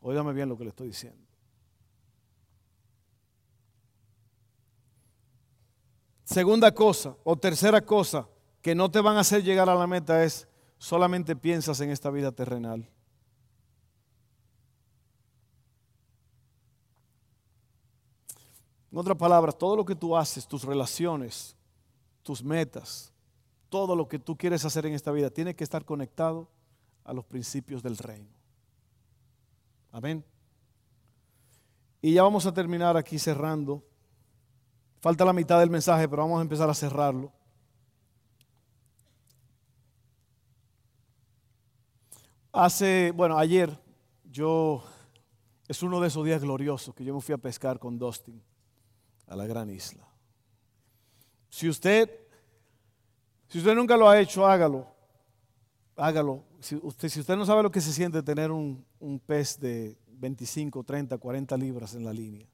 Óigame 0.00 0.32
bien 0.32 0.48
lo 0.48 0.58
que 0.58 0.64
le 0.64 0.70
estoy 0.70 0.88
diciendo. 0.88 1.24
Segunda 6.24 6.72
cosa 6.72 7.16
o 7.24 7.36
tercera 7.36 7.80
cosa 7.84 8.28
que 8.62 8.74
no 8.74 8.90
te 8.90 9.00
van 9.00 9.16
a 9.16 9.20
hacer 9.20 9.42
llegar 9.42 9.68
a 9.68 9.74
la 9.74 9.86
meta 9.86 10.22
es 10.24 10.46
solamente 10.80 11.36
piensas 11.36 11.78
en 11.82 11.90
esta 11.90 12.10
vida 12.10 12.32
terrenal. 12.32 12.88
En 18.90 18.98
otras 18.98 19.16
palabras, 19.18 19.56
todo 19.56 19.76
lo 19.76 19.84
que 19.84 19.94
tú 19.94 20.16
haces, 20.16 20.48
tus 20.48 20.64
relaciones, 20.64 21.54
tus 22.22 22.42
metas, 22.42 23.12
todo 23.68 23.94
lo 23.94 24.08
que 24.08 24.18
tú 24.18 24.36
quieres 24.36 24.64
hacer 24.64 24.86
en 24.86 24.94
esta 24.94 25.12
vida, 25.12 25.28
tiene 25.28 25.54
que 25.54 25.64
estar 25.64 25.84
conectado 25.84 26.48
a 27.04 27.12
los 27.12 27.26
principios 27.26 27.82
del 27.82 27.98
reino. 27.98 28.30
Amén. 29.92 30.24
Y 32.00 32.14
ya 32.14 32.22
vamos 32.22 32.46
a 32.46 32.54
terminar 32.54 32.96
aquí 32.96 33.18
cerrando. 33.18 33.84
Falta 35.00 35.26
la 35.26 35.34
mitad 35.34 35.60
del 35.60 35.70
mensaje, 35.70 36.08
pero 36.08 36.22
vamos 36.22 36.38
a 36.38 36.42
empezar 36.42 36.70
a 36.70 36.74
cerrarlo. 36.74 37.30
Hace, 42.52 43.12
bueno, 43.12 43.38
ayer 43.38 43.78
yo, 44.24 44.82
es 45.68 45.82
uno 45.82 46.00
de 46.00 46.08
esos 46.08 46.24
días 46.24 46.42
gloriosos 46.42 46.94
que 46.94 47.04
yo 47.04 47.14
me 47.14 47.20
fui 47.20 47.34
a 47.34 47.38
pescar 47.38 47.78
con 47.78 47.98
Dustin 47.98 48.42
a 49.26 49.36
la 49.36 49.46
gran 49.46 49.70
isla. 49.70 50.06
Si 51.48 51.68
usted, 51.68 52.10
si 53.48 53.58
usted 53.58 53.74
nunca 53.74 53.96
lo 53.96 54.08
ha 54.08 54.20
hecho, 54.20 54.46
hágalo. 54.46 54.86
Hágalo. 55.96 56.44
Si 56.60 56.74
usted, 56.76 57.08
si 57.08 57.20
usted 57.20 57.36
no 57.36 57.46
sabe 57.46 57.62
lo 57.62 57.70
que 57.70 57.80
se 57.80 57.92
siente 57.92 58.22
tener 58.22 58.50
un, 58.50 58.84
un 58.98 59.20
pez 59.20 59.58
de 59.58 59.96
25, 60.08 60.82
30, 60.82 61.18
40 61.18 61.56
libras 61.56 61.94
en 61.94 62.04
la 62.04 62.12
línea 62.12 62.48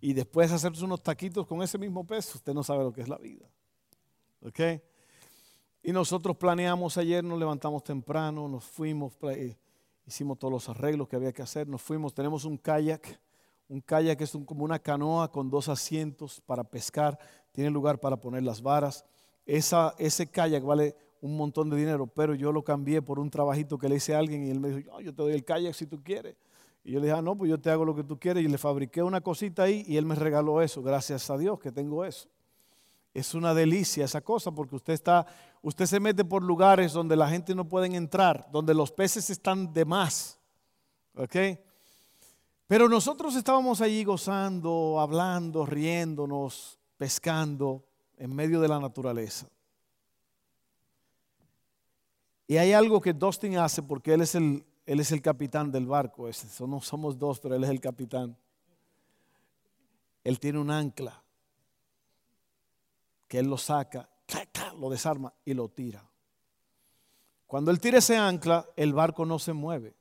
y 0.00 0.12
después 0.12 0.52
hacerse 0.52 0.84
unos 0.84 1.02
taquitos 1.02 1.46
con 1.46 1.62
ese 1.62 1.78
mismo 1.78 2.06
pez, 2.06 2.34
usted 2.34 2.54
no 2.54 2.62
sabe 2.62 2.84
lo 2.84 2.92
que 2.92 3.02
es 3.02 3.08
la 3.08 3.18
vida. 3.18 3.46
¿Ok? 4.40 4.60
Y 5.86 5.92
nosotros 5.92 6.36
planeamos 6.36 6.98
ayer, 6.98 7.22
nos 7.22 7.38
levantamos 7.38 7.84
temprano, 7.84 8.48
nos 8.48 8.64
fuimos, 8.64 9.16
eh, 9.30 9.56
hicimos 10.04 10.36
todos 10.36 10.52
los 10.52 10.68
arreglos 10.68 11.06
que 11.06 11.14
había 11.14 11.32
que 11.32 11.42
hacer, 11.42 11.68
nos 11.68 11.80
fuimos, 11.80 12.12
tenemos 12.12 12.44
un 12.44 12.58
kayak, 12.58 13.20
un 13.68 13.80
kayak 13.80 14.20
es 14.20 14.36
como 14.44 14.64
una 14.64 14.80
canoa 14.80 15.30
con 15.30 15.48
dos 15.48 15.68
asientos 15.68 16.40
para 16.40 16.64
pescar, 16.64 17.16
tiene 17.52 17.70
lugar 17.70 18.00
para 18.00 18.16
poner 18.16 18.42
las 18.42 18.60
varas. 18.60 19.04
Esa, 19.44 19.94
ese 19.96 20.26
kayak 20.26 20.64
vale 20.64 20.96
un 21.20 21.36
montón 21.36 21.70
de 21.70 21.76
dinero, 21.76 22.08
pero 22.08 22.34
yo 22.34 22.50
lo 22.50 22.64
cambié 22.64 23.00
por 23.00 23.20
un 23.20 23.30
trabajito 23.30 23.78
que 23.78 23.88
le 23.88 23.94
hice 23.94 24.12
a 24.12 24.18
alguien 24.18 24.42
y 24.42 24.50
él 24.50 24.58
me 24.58 24.70
dijo, 24.70 25.00
yo 25.00 25.14
te 25.14 25.22
doy 25.22 25.34
el 25.34 25.44
kayak 25.44 25.72
si 25.72 25.86
tú 25.86 26.02
quieres. 26.02 26.34
Y 26.82 26.90
yo 26.90 26.98
le 26.98 27.06
dije, 27.06 27.16
ah, 27.16 27.22
no, 27.22 27.38
pues 27.38 27.48
yo 27.48 27.60
te 27.60 27.70
hago 27.70 27.84
lo 27.84 27.94
que 27.94 28.02
tú 28.02 28.18
quieres. 28.18 28.42
Y 28.44 28.48
le 28.48 28.58
fabriqué 28.58 29.04
una 29.04 29.20
cosita 29.20 29.62
ahí 29.62 29.84
y 29.86 29.98
él 29.98 30.04
me 30.04 30.16
regaló 30.16 30.62
eso, 30.62 30.82
gracias 30.82 31.30
a 31.30 31.38
Dios 31.38 31.60
que 31.60 31.70
tengo 31.70 32.04
eso. 32.04 32.28
Es 33.16 33.32
una 33.32 33.54
delicia 33.54 34.04
esa 34.04 34.20
cosa 34.20 34.50
porque 34.50 34.76
usted 34.76 34.92
está, 34.92 35.26
usted 35.62 35.86
se 35.86 35.98
mete 35.98 36.22
por 36.22 36.42
lugares 36.42 36.92
donde 36.92 37.16
la 37.16 37.26
gente 37.30 37.54
no 37.54 37.66
puede 37.66 37.86
entrar, 37.96 38.46
donde 38.52 38.74
los 38.74 38.92
peces 38.92 39.30
están 39.30 39.72
de 39.72 39.86
más. 39.86 40.38
¿Ok? 41.14 41.34
Pero 42.66 42.90
nosotros 42.90 43.34
estábamos 43.34 43.80
allí 43.80 44.04
gozando, 44.04 45.00
hablando, 45.00 45.64
riéndonos, 45.64 46.78
pescando 46.98 47.86
en 48.18 48.34
medio 48.34 48.60
de 48.60 48.68
la 48.68 48.78
naturaleza. 48.78 49.48
Y 52.46 52.58
hay 52.58 52.74
algo 52.74 53.00
que 53.00 53.14
Dustin 53.14 53.56
hace 53.56 53.82
porque 53.82 54.12
él 54.12 54.20
es 54.20 54.34
el, 54.34 54.62
él 54.84 55.00
es 55.00 55.10
el 55.10 55.22
capitán 55.22 55.72
del 55.72 55.86
barco. 55.86 56.28
No 56.68 56.82
somos 56.82 57.18
dos, 57.18 57.40
pero 57.40 57.54
él 57.54 57.64
es 57.64 57.70
el 57.70 57.80
capitán. 57.80 58.36
Él 60.22 60.38
tiene 60.38 60.58
un 60.58 60.70
ancla 60.70 61.22
que 63.28 63.38
él 63.38 63.46
lo 63.46 63.58
saca, 63.58 64.08
lo 64.78 64.90
desarma 64.90 65.32
y 65.44 65.54
lo 65.54 65.68
tira. 65.68 66.04
Cuando 67.46 67.70
él 67.70 67.80
tira 67.80 67.98
ese 67.98 68.16
ancla, 68.16 68.66
el 68.76 68.92
barco 68.92 69.24
no 69.24 69.38
se 69.38 69.52
mueve, 69.52 69.94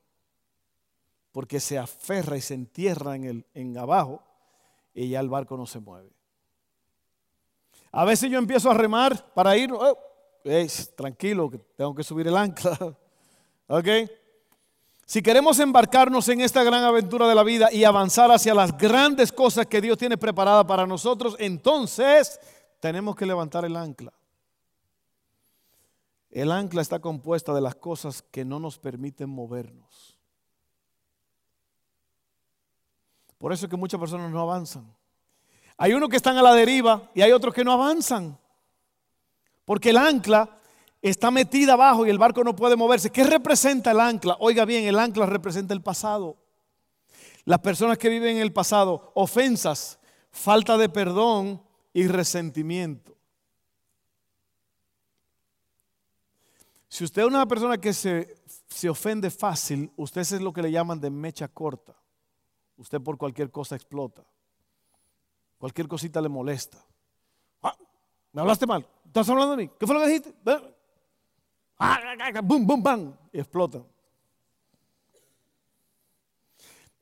porque 1.31 1.59
se 1.59 1.77
aferra 1.77 2.37
y 2.37 2.41
se 2.41 2.55
entierra 2.55 3.15
en, 3.15 3.45
el, 3.53 3.77
abajo 3.77 4.23
y 4.93 5.09
ya 5.09 5.19
el 5.19 5.29
barco 5.29 5.55
no 5.57 5.65
se 5.65 5.79
mueve. 5.79 6.11
A 7.91 8.03
veces 8.03 8.29
yo 8.29 8.39
empiezo 8.39 8.69
a 8.71 8.73
remar 8.73 9.33
para 9.33 9.55
ir, 9.55 9.71
oh, 9.71 9.97
tranquilo, 10.95 11.49
que 11.49 11.59
tengo 11.59 11.93
que 11.95 12.03
subir 12.03 12.27
el 12.27 12.35
ancla. 12.35 12.77
¿Ok? 13.67 13.87
Si 15.05 15.21
queremos 15.21 15.59
embarcarnos 15.59 16.27
en 16.29 16.41
esta 16.41 16.63
gran 16.63 16.83
aventura 16.83 17.27
de 17.27 17.35
la 17.35 17.43
vida 17.43 17.71
y 17.71 17.83
avanzar 17.83 18.31
hacia 18.31 18.55
las 18.55 18.75
grandes 18.75 19.31
cosas 19.31 19.67
que 19.67 19.79
Dios 19.79 19.99
tiene 19.99 20.17
preparadas 20.17 20.65
para 20.65 20.87
nosotros, 20.87 21.35
entonces 21.37 22.39
tenemos 22.85 23.15
que 23.15 23.25
levantar 23.25 23.65
el 23.65 23.77
ancla. 23.77 24.13
El 26.29 26.51
ancla 26.51 26.83
está 26.83 26.99
compuesta 26.99 27.51
de 27.51 27.59
las 27.59 27.73
cosas 27.73 28.21
que 28.21 28.45
no 28.45 28.59
nos 28.59 28.77
permiten 28.77 29.27
movernos. 29.27 30.19
Por 33.39 33.51
eso 33.51 33.65
es 33.65 33.71
que 33.71 33.75
muchas 33.75 33.99
personas 33.99 34.29
no 34.29 34.39
avanzan. 34.39 34.85
Hay 35.77 35.95
unos 35.95 36.09
que 36.09 36.17
están 36.17 36.37
a 36.37 36.43
la 36.43 36.53
deriva 36.53 37.09
y 37.15 37.23
hay 37.23 37.31
otros 37.31 37.55
que 37.55 37.63
no 37.63 37.71
avanzan. 37.71 38.37
Porque 39.65 39.89
el 39.89 39.97
ancla 39.97 40.59
está 41.01 41.31
metida 41.31 41.73
abajo 41.73 42.05
y 42.05 42.11
el 42.11 42.19
barco 42.19 42.43
no 42.43 42.55
puede 42.55 42.75
moverse. 42.75 43.09
¿Qué 43.09 43.23
representa 43.23 43.89
el 43.89 43.99
ancla? 43.99 44.37
Oiga 44.39 44.63
bien, 44.63 44.85
el 44.85 44.99
ancla 44.99 45.25
representa 45.25 45.73
el 45.73 45.81
pasado. 45.81 46.37
Las 47.45 47.61
personas 47.61 47.97
que 47.97 48.09
viven 48.09 48.35
en 48.35 48.43
el 48.43 48.53
pasado, 48.53 49.11
ofensas, 49.15 49.97
falta 50.29 50.77
de 50.77 50.87
perdón, 50.87 51.64
y 51.95 52.07
resentimiento. 52.07 53.15
Si 56.89 57.05
usted 57.05 57.21
es 57.21 57.27
una 57.29 57.45
persona 57.45 57.77
que 57.77 57.93
se, 57.93 58.35
se, 58.67 58.89
ofende 58.89 59.31
fácil, 59.31 59.89
usted 59.95 60.19
es 60.19 60.41
lo 60.41 60.51
que 60.51 60.61
le 60.61 60.71
llaman 60.71 60.99
de 60.99 61.09
mecha 61.09 61.47
corta. 61.47 61.95
Usted 62.75 62.99
por 62.99 63.17
cualquier 63.17 63.49
cosa 63.49 63.77
explota. 63.77 64.25
Cualquier 65.57 65.87
cosita 65.87 66.19
le 66.19 66.27
molesta. 66.27 66.85
Ah, 67.63 67.77
¿Me 68.33 68.41
hablaste 68.41 68.67
mal? 68.67 68.85
¿Estás 69.05 69.29
hablando 69.29 69.55
de 69.55 69.63
mí? 69.63 69.71
¿Qué 69.79 69.87
fue 69.87 69.95
lo 69.95 70.01
que 70.01 70.07
dijiste? 70.07 70.33
¡Bum, 72.43 72.67
bum, 72.67 72.83
bam! 72.83 73.17
Y 73.31 73.39
explota. 73.39 73.81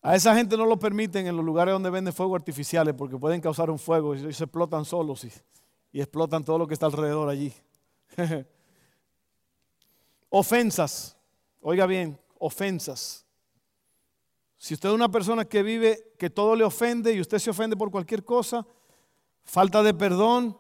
A 0.06 0.18
esa 0.18 0.36
gente 0.36 0.58
no 0.58 0.66
lo 0.66 0.78
permiten 0.78 1.28
en 1.28 1.36
los 1.38 1.46
lugares 1.46 1.72
donde 1.72 1.90
venden 1.90 2.14
fuegos 2.14 2.36
artificiales 2.36 2.94
porque 2.94 3.18
pueden 3.18 3.40
causar 3.40 3.70
un 3.70 3.80
fuego 3.80 4.14
y 4.14 4.34
se 4.34 4.44
explotan 4.44 4.84
solos 4.84 5.24
y, 5.24 5.32
y 5.94 6.02
explotan 6.02 6.44
todo 6.44 6.58
lo 6.58 6.68
que 6.68 6.74
está 6.74 6.88
alrededor 6.88 7.30
allí. 7.30 7.54
ofensas, 10.30 11.16
oiga 11.62 11.86
bien, 11.86 12.20
ofensas. 12.38 13.26
Si 14.58 14.74
usted 14.74 14.90
es 14.90 14.96
una 14.96 15.10
persona 15.10 15.46
que 15.46 15.64
vive, 15.64 16.14
que 16.20 16.30
todo 16.30 16.54
le 16.58 16.66
ofende 16.66 17.14
y 17.14 17.22
usted 17.22 17.40
se 17.40 17.50
ofende 17.50 17.78
por 17.78 17.90
cualquier 17.90 18.26
cosa, 18.26 18.68
falta 19.46 19.82
de 19.82 19.94
perdón, 19.94 20.58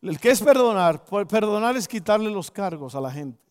el 0.00 0.20
que 0.20 0.30
es 0.30 0.40
perdonar, 0.40 1.04
perdonar 1.04 1.76
es 1.76 1.88
quitarle 1.88 2.30
los 2.30 2.52
cargos 2.52 2.94
a 2.94 3.00
la 3.00 3.10
gente. 3.10 3.42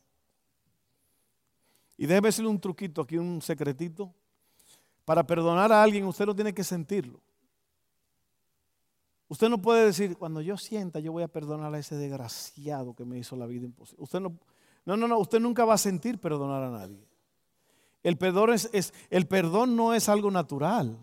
Y 1.98 2.06
déjeme 2.06 2.30
decirle 2.30 2.50
un 2.50 2.60
truquito 2.60 3.02
aquí, 3.02 3.18
un 3.18 3.42
secretito. 3.42 4.14
Para 5.06 5.26
perdonar 5.26 5.72
a 5.72 5.82
alguien 5.82 6.06
usted 6.06 6.26
no 6.26 6.36
tiene 6.36 6.54
que 6.54 6.64
sentirlo. 6.64 7.22
Usted 9.28 9.50
no 9.50 9.62
puede 9.62 9.86
decir, 9.86 10.18
cuando 10.18 10.42
yo 10.42 10.58
sienta, 10.58 11.00
yo 11.00 11.12
voy 11.12 11.24
a 11.24 11.28
perdonar 11.28 11.74
a 11.74 11.80
ese 11.80 11.96
desgraciado 11.96 12.96
que 12.96 13.06
me 13.06 13.18
hizo 13.18 13.36
la 13.36 13.46
vida 13.46 13.66
imposible. 13.66 14.04
Usted 14.04 14.20
no, 14.20 14.38
no, 14.86 14.98
no, 14.98 15.08
no, 15.08 15.18
usted 15.18 15.40
nunca 15.40 15.66
va 15.66 15.76
a 15.76 15.80
sentir 15.80 16.20
perdonar 16.20 16.64
a 16.64 16.70
nadie. 16.70 17.08
El 18.04 18.18
perdón, 18.18 18.54
es, 18.54 18.94
el 19.10 19.28
perdón 19.28 19.76
no 19.76 19.94
es 19.94 20.10
algo 20.10 20.30
natural. 20.30 20.98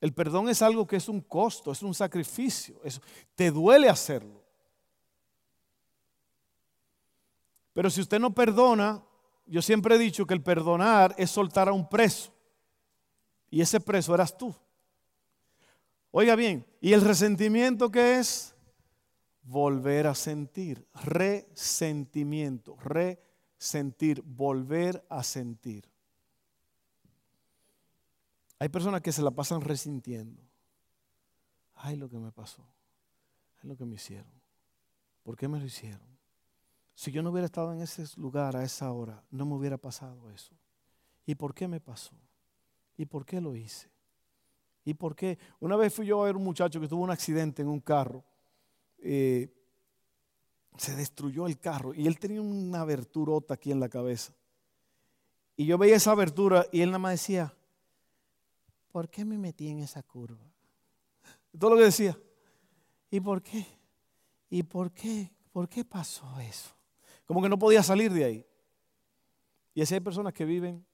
El 0.00 0.12
perdón 0.12 0.48
es 0.48 0.62
algo 0.62 0.86
que 0.86 0.96
es 0.96 1.08
un 1.08 1.20
costo, 1.20 1.72
es 1.72 1.82
un 1.82 1.94
sacrificio. 1.94 2.80
te 3.34 3.50
duele 3.50 3.88
hacerlo. 3.88 4.44
Pero 7.72 7.90
si 7.90 8.02
usted 8.02 8.20
no 8.20 8.32
perdona, 8.32 9.02
yo 9.46 9.62
siempre 9.62 9.96
he 9.96 9.98
dicho 9.98 10.26
que 10.26 10.34
el 10.34 10.42
perdonar 10.42 11.14
es 11.18 11.30
soltar 11.30 11.68
a 11.68 11.72
un 11.72 11.88
preso. 11.88 12.33
Y 13.54 13.60
ese 13.60 13.78
preso 13.78 14.12
eras 14.12 14.36
tú. 14.36 14.52
Oiga 16.10 16.34
bien, 16.34 16.66
¿y 16.80 16.92
el 16.92 17.02
resentimiento 17.02 17.88
qué 17.88 18.18
es? 18.18 18.52
Volver 19.44 20.08
a 20.08 20.16
sentir, 20.16 20.84
resentimiento, 21.04 22.76
resentir, 22.80 24.22
volver 24.26 25.06
a 25.08 25.22
sentir. 25.22 25.88
Hay 28.58 28.70
personas 28.70 29.02
que 29.02 29.12
se 29.12 29.22
la 29.22 29.30
pasan 29.30 29.60
resintiendo. 29.60 30.42
Ay, 31.76 31.94
lo 31.94 32.10
que 32.10 32.18
me 32.18 32.32
pasó. 32.32 32.66
Ay, 33.62 33.68
lo 33.68 33.76
que 33.76 33.84
me 33.84 33.94
hicieron. 33.94 34.32
¿Por 35.22 35.36
qué 35.36 35.46
me 35.46 35.60
lo 35.60 35.64
hicieron? 35.64 36.18
Si 36.96 37.12
yo 37.12 37.22
no 37.22 37.30
hubiera 37.30 37.46
estado 37.46 37.72
en 37.72 37.82
ese 37.82 38.04
lugar 38.18 38.56
a 38.56 38.64
esa 38.64 38.90
hora, 38.90 39.22
no 39.30 39.46
me 39.46 39.54
hubiera 39.54 39.78
pasado 39.78 40.28
eso. 40.32 40.56
¿Y 41.24 41.36
por 41.36 41.54
qué 41.54 41.68
me 41.68 41.78
pasó? 41.78 42.16
¿Y 42.96 43.06
por 43.06 43.24
qué 43.24 43.40
lo 43.40 43.54
hice? 43.54 43.88
¿Y 44.84 44.94
por 44.94 45.16
qué? 45.16 45.38
Una 45.60 45.76
vez 45.76 45.94
fui 45.94 46.06
yo 46.06 46.22
a 46.22 46.26
ver 46.26 46.36
un 46.36 46.44
muchacho 46.44 46.80
que 46.80 46.88
tuvo 46.88 47.02
un 47.02 47.10
accidente 47.10 47.62
en 47.62 47.68
un 47.68 47.80
carro. 47.80 48.22
Eh, 48.98 49.52
se 50.76 50.94
destruyó 50.94 51.46
el 51.46 51.58
carro 51.58 51.94
y 51.94 52.06
él 52.06 52.18
tenía 52.18 52.42
una 52.42 52.80
aberturota 52.80 53.54
aquí 53.54 53.70
en 53.70 53.80
la 53.80 53.88
cabeza. 53.88 54.34
Y 55.56 55.66
yo 55.66 55.78
veía 55.78 55.96
esa 55.96 56.10
abertura 56.12 56.66
y 56.72 56.80
él 56.80 56.88
nada 56.90 56.98
más 56.98 57.12
decía, 57.12 57.54
¿por 58.90 59.08
qué 59.08 59.24
me 59.24 59.38
metí 59.38 59.68
en 59.68 59.80
esa 59.80 60.02
curva? 60.02 60.44
Todo 61.58 61.70
lo 61.70 61.76
que 61.76 61.84
decía. 61.84 62.18
¿Y 63.10 63.20
por 63.20 63.42
qué? 63.42 63.64
¿Y 64.50 64.64
por 64.64 64.92
qué? 64.92 65.30
¿Por 65.52 65.68
qué 65.68 65.84
pasó 65.84 66.38
eso? 66.40 66.74
Como 67.24 67.40
que 67.40 67.48
no 67.48 67.58
podía 67.58 67.82
salir 67.82 68.12
de 68.12 68.24
ahí. 68.24 68.46
Y 69.72 69.82
así 69.82 69.94
hay 69.94 70.00
personas 70.00 70.32
que 70.32 70.44
viven 70.44 70.84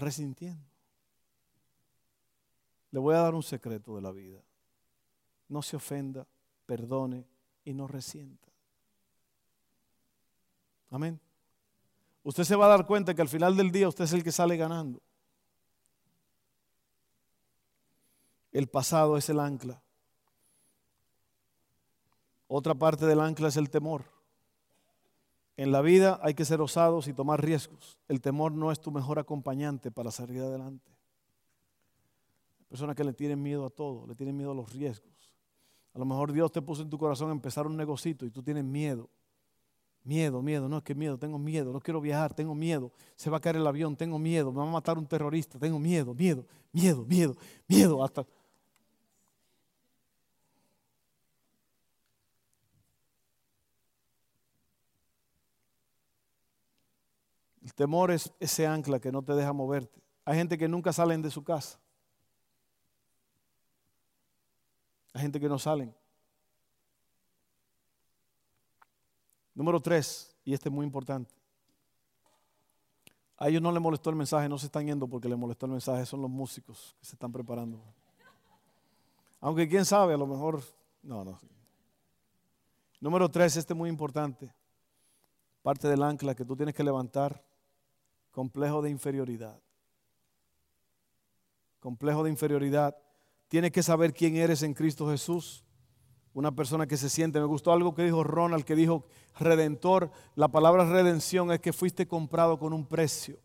resintiendo. 0.00 0.66
Le 2.90 2.98
voy 2.98 3.14
a 3.14 3.20
dar 3.20 3.34
un 3.34 3.42
secreto 3.42 3.94
de 3.94 4.02
la 4.02 4.10
vida. 4.10 4.40
No 5.48 5.62
se 5.62 5.76
ofenda, 5.76 6.26
perdone 6.66 7.26
y 7.64 7.72
no 7.72 7.86
resienta. 7.86 8.48
Amén. 10.90 11.20
Usted 12.22 12.44
se 12.44 12.56
va 12.56 12.66
a 12.66 12.70
dar 12.70 12.86
cuenta 12.86 13.14
que 13.14 13.22
al 13.22 13.28
final 13.28 13.56
del 13.56 13.70
día 13.70 13.88
usted 13.88 14.04
es 14.04 14.12
el 14.12 14.24
que 14.24 14.32
sale 14.32 14.56
ganando. 14.56 15.00
El 18.52 18.68
pasado 18.68 19.16
es 19.16 19.28
el 19.28 19.38
ancla. 19.38 19.80
Otra 22.48 22.74
parte 22.74 23.06
del 23.06 23.20
ancla 23.20 23.48
es 23.48 23.56
el 23.56 23.70
temor. 23.70 24.04
En 25.60 25.72
la 25.72 25.82
vida 25.82 26.18
hay 26.22 26.32
que 26.32 26.46
ser 26.46 26.62
osados 26.62 27.06
y 27.06 27.12
tomar 27.12 27.44
riesgos. 27.44 27.98
El 28.08 28.22
temor 28.22 28.50
no 28.52 28.72
es 28.72 28.80
tu 28.80 28.90
mejor 28.90 29.18
acompañante 29.18 29.90
para 29.90 30.10
salir 30.10 30.40
adelante. 30.40 30.90
Personas 32.66 32.96
que 32.96 33.04
le 33.04 33.12
tienen 33.12 33.42
miedo 33.42 33.66
a 33.66 33.68
todo, 33.68 34.06
le 34.06 34.14
tienen 34.14 34.38
miedo 34.38 34.52
a 34.52 34.54
los 34.54 34.72
riesgos. 34.72 35.12
A 35.92 35.98
lo 35.98 36.06
mejor 36.06 36.32
Dios 36.32 36.50
te 36.50 36.62
puso 36.62 36.80
en 36.80 36.88
tu 36.88 36.96
corazón 36.96 37.30
empezar 37.30 37.66
un 37.66 37.76
negocito 37.76 38.24
y 38.24 38.30
tú 38.30 38.42
tienes 38.42 38.64
miedo. 38.64 39.10
Miedo, 40.02 40.40
miedo, 40.40 40.66
no 40.66 40.78
es 40.78 40.82
que 40.82 40.94
miedo, 40.94 41.18
tengo 41.18 41.38
miedo, 41.38 41.74
no 41.74 41.80
quiero 41.80 42.00
viajar, 42.00 42.32
tengo 42.32 42.54
miedo, 42.54 42.90
se 43.14 43.28
va 43.28 43.36
a 43.36 43.40
caer 43.40 43.56
el 43.56 43.66
avión, 43.66 43.96
tengo 43.96 44.18
miedo, 44.18 44.52
me 44.52 44.60
va 44.60 44.66
a 44.66 44.72
matar 44.72 44.96
un 44.96 45.04
terrorista, 45.04 45.58
tengo 45.58 45.78
miedo, 45.78 46.14
miedo, 46.14 46.46
miedo, 46.72 47.04
miedo, 47.04 47.36
miedo, 47.68 48.02
hasta 48.02 48.24
temor 57.80 58.10
es 58.10 58.30
ese 58.38 58.66
ancla 58.66 59.00
que 59.00 59.10
no 59.10 59.22
te 59.22 59.32
deja 59.32 59.54
moverte. 59.54 60.02
Hay 60.26 60.36
gente 60.36 60.58
que 60.58 60.68
nunca 60.68 60.92
salen 60.92 61.22
de 61.22 61.30
su 61.30 61.42
casa. 61.42 61.80
Hay 65.14 65.22
gente 65.22 65.40
que 65.40 65.48
no 65.48 65.58
salen. 65.58 65.96
Número 69.54 69.80
tres, 69.80 70.36
y 70.44 70.52
este 70.52 70.68
es 70.68 70.74
muy 70.74 70.84
importante. 70.84 71.34
A 73.38 73.48
ellos 73.48 73.62
no 73.62 73.72
les 73.72 73.80
molestó 73.80 74.10
el 74.10 74.16
mensaje, 74.16 74.46
no 74.46 74.58
se 74.58 74.66
están 74.66 74.84
yendo 74.84 75.08
porque 75.08 75.30
les 75.30 75.38
molestó 75.38 75.64
el 75.64 75.72
mensaje, 75.72 76.04
son 76.04 76.20
los 76.20 76.30
músicos 76.30 76.94
que 77.00 77.06
se 77.06 77.14
están 77.14 77.32
preparando. 77.32 77.82
Aunque 79.40 79.66
quién 79.66 79.86
sabe, 79.86 80.12
a 80.12 80.18
lo 80.18 80.26
mejor, 80.26 80.62
no, 81.02 81.24
no. 81.24 81.40
Número 83.00 83.30
tres, 83.30 83.56
este 83.56 83.72
es 83.72 83.76
muy 83.78 83.88
importante. 83.88 84.52
Parte 85.62 85.88
del 85.88 86.02
ancla 86.02 86.34
que 86.34 86.44
tú 86.44 86.54
tienes 86.54 86.74
que 86.74 86.84
levantar, 86.84 87.42
complejo 88.40 88.80
de 88.80 88.88
inferioridad. 88.88 89.60
Complejo 91.78 92.24
de 92.24 92.30
inferioridad. 92.30 92.96
Tienes 93.48 93.70
que 93.70 93.82
saber 93.82 94.14
quién 94.14 94.36
eres 94.36 94.62
en 94.62 94.72
Cristo 94.72 95.10
Jesús. 95.10 95.62
Una 96.32 96.50
persona 96.50 96.86
que 96.86 96.96
se 96.96 97.10
siente, 97.10 97.38
me 97.38 97.44
gustó 97.44 97.70
algo 97.70 97.94
que 97.94 98.02
dijo 98.02 98.24
Ronald, 98.24 98.64
que 98.64 98.74
dijo 98.74 99.04
redentor. 99.38 100.10
La 100.36 100.48
palabra 100.48 100.86
redención 100.86 101.52
es 101.52 101.60
que 101.60 101.74
fuiste 101.74 102.08
comprado 102.08 102.58
con 102.58 102.72
un 102.72 102.86
precio. 102.86 103.38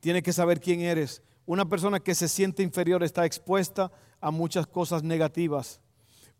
Tienes 0.00 0.22
que 0.22 0.32
saber 0.32 0.58
quién 0.58 0.80
eres. 0.80 1.22
Una 1.44 1.66
persona 1.66 2.00
que 2.00 2.14
se 2.14 2.28
siente 2.28 2.62
inferior 2.62 3.02
está 3.02 3.26
expuesta 3.26 3.92
a 4.22 4.30
muchas 4.30 4.66
cosas 4.66 5.02
negativas. 5.02 5.82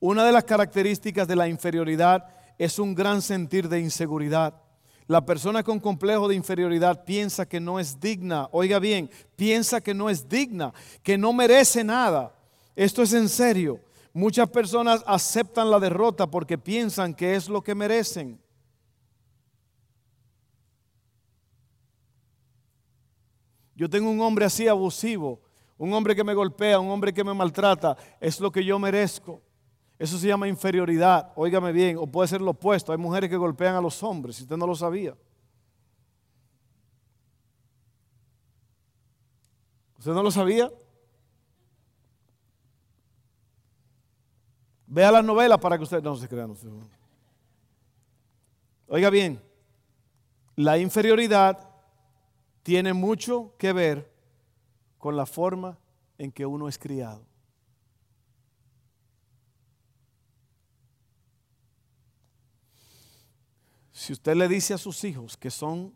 Una 0.01 0.25
de 0.25 0.33
las 0.33 0.45
características 0.45 1.29
de 1.29 1.37
la 1.37 1.49
inferioridad 1.49 2.35
es 2.57 2.79
un 2.79 2.95
gran 2.95 3.21
sentir 3.21 3.69
de 3.69 3.79
inseguridad. 3.79 4.62
La 5.07 5.25
persona 5.25 5.63
con 5.63 5.81
complejo 5.81 6.29
de 6.29 6.35
inferioridad 6.35 7.05
piensa 7.05 7.47
que 7.47 7.61
no 7.61 7.81
es 7.81 7.99
digna, 7.99 8.49
oiga 8.53 8.79
bien, 8.79 9.11
piensa 9.37 9.81
que 9.81 9.95
no 9.95 10.09
es 10.09 10.29
digna, 10.29 10.73
que 11.03 11.19
no 11.19 11.33
merece 11.33 11.83
nada. 11.83 12.35
Esto 12.77 13.03
es 13.03 13.13
en 13.13 13.29
serio. 13.29 13.81
Muchas 14.13 14.49
personas 14.49 15.03
aceptan 15.07 15.71
la 15.71 15.81
derrota 15.81 16.27
porque 16.27 16.59
piensan 16.59 17.15
que 17.15 17.35
es 17.35 17.49
lo 17.49 17.63
que 17.63 17.75
merecen. 17.75 18.39
Yo 23.75 23.89
tengo 23.89 24.11
un 24.11 24.21
hombre 24.21 24.45
así 24.45 24.69
abusivo, 24.69 25.41
un 25.79 25.93
hombre 25.95 26.15
que 26.15 26.23
me 26.23 26.35
golpea, 26.35 26.79
un 26.79 26.91
hombre 26.91 27.13
que 27.13 27.25
me 27.25 27.35
maltrata, 27.35 27.97
es 28.21 28.39
lo 28.39 28.53
que 28.53 28.65
yo 28.65 28.79
merezco. 28.79 29.41
Eso 30.03 30.19
se 30.19 30.27
llama 30.27 30.49
inferioridad, 30.49 31.33
óigame 31.37 31.71
bien, 31.71 31.97
o 31.97 32.09
puede 32.09 32.27
ser 32.27 32.41
lo 32.41 32.51
opuesto. 32.51 32.91
Hay 32.91 32.99
mujeres 32.99 33.31
que 33.31 33.37
golpean 33.37 33.77
a 33.77 33.81
los 33.81 34.03
hombres, 34.03 34.35
si 34.35 34.43
usted 34.43 34.57
no 34.57 34.67
lo 34.67 34.75
sabía. 34.75 35.17
¿Usted 39.97 40.11
no 40.11 40.25
lo 40.25 40.33
sabía? 40.33 40.73
Vea 44.89 45.13
las 45.13 45.25
novelas 45.25 45.59
para 45.61 45.79
que 45.79 45.85
usted 45.85 46.03
no 46.03 46.17
se 46.17 46.29
crea. 46.29 46.49
Oiga 48.89 49.09
bien, 49.09 49.41
la 50.57 50.79
inferioridad 50.79 51.71
tiene 52.65 52.93
mucho 52.93 53.55
que 53.57 53.73
ver 53.73 54.13
con 54.99 55.17
la 55.17 55.27
forma 55.27 55.79
en 56.19 56.33
que 56.33 56.45
uno 56.45 56.67
es 56.67 56.77
criado. 56.77 57.25
Si 63.93 64.13
usted 64.13 64.35
le 64.35 64.49
dice 64.49 64.75
a 64.75 64.79
sus 64.79 65.05
hijos 65.05 65.37
que 65.37 65.51
son 65.51 65.95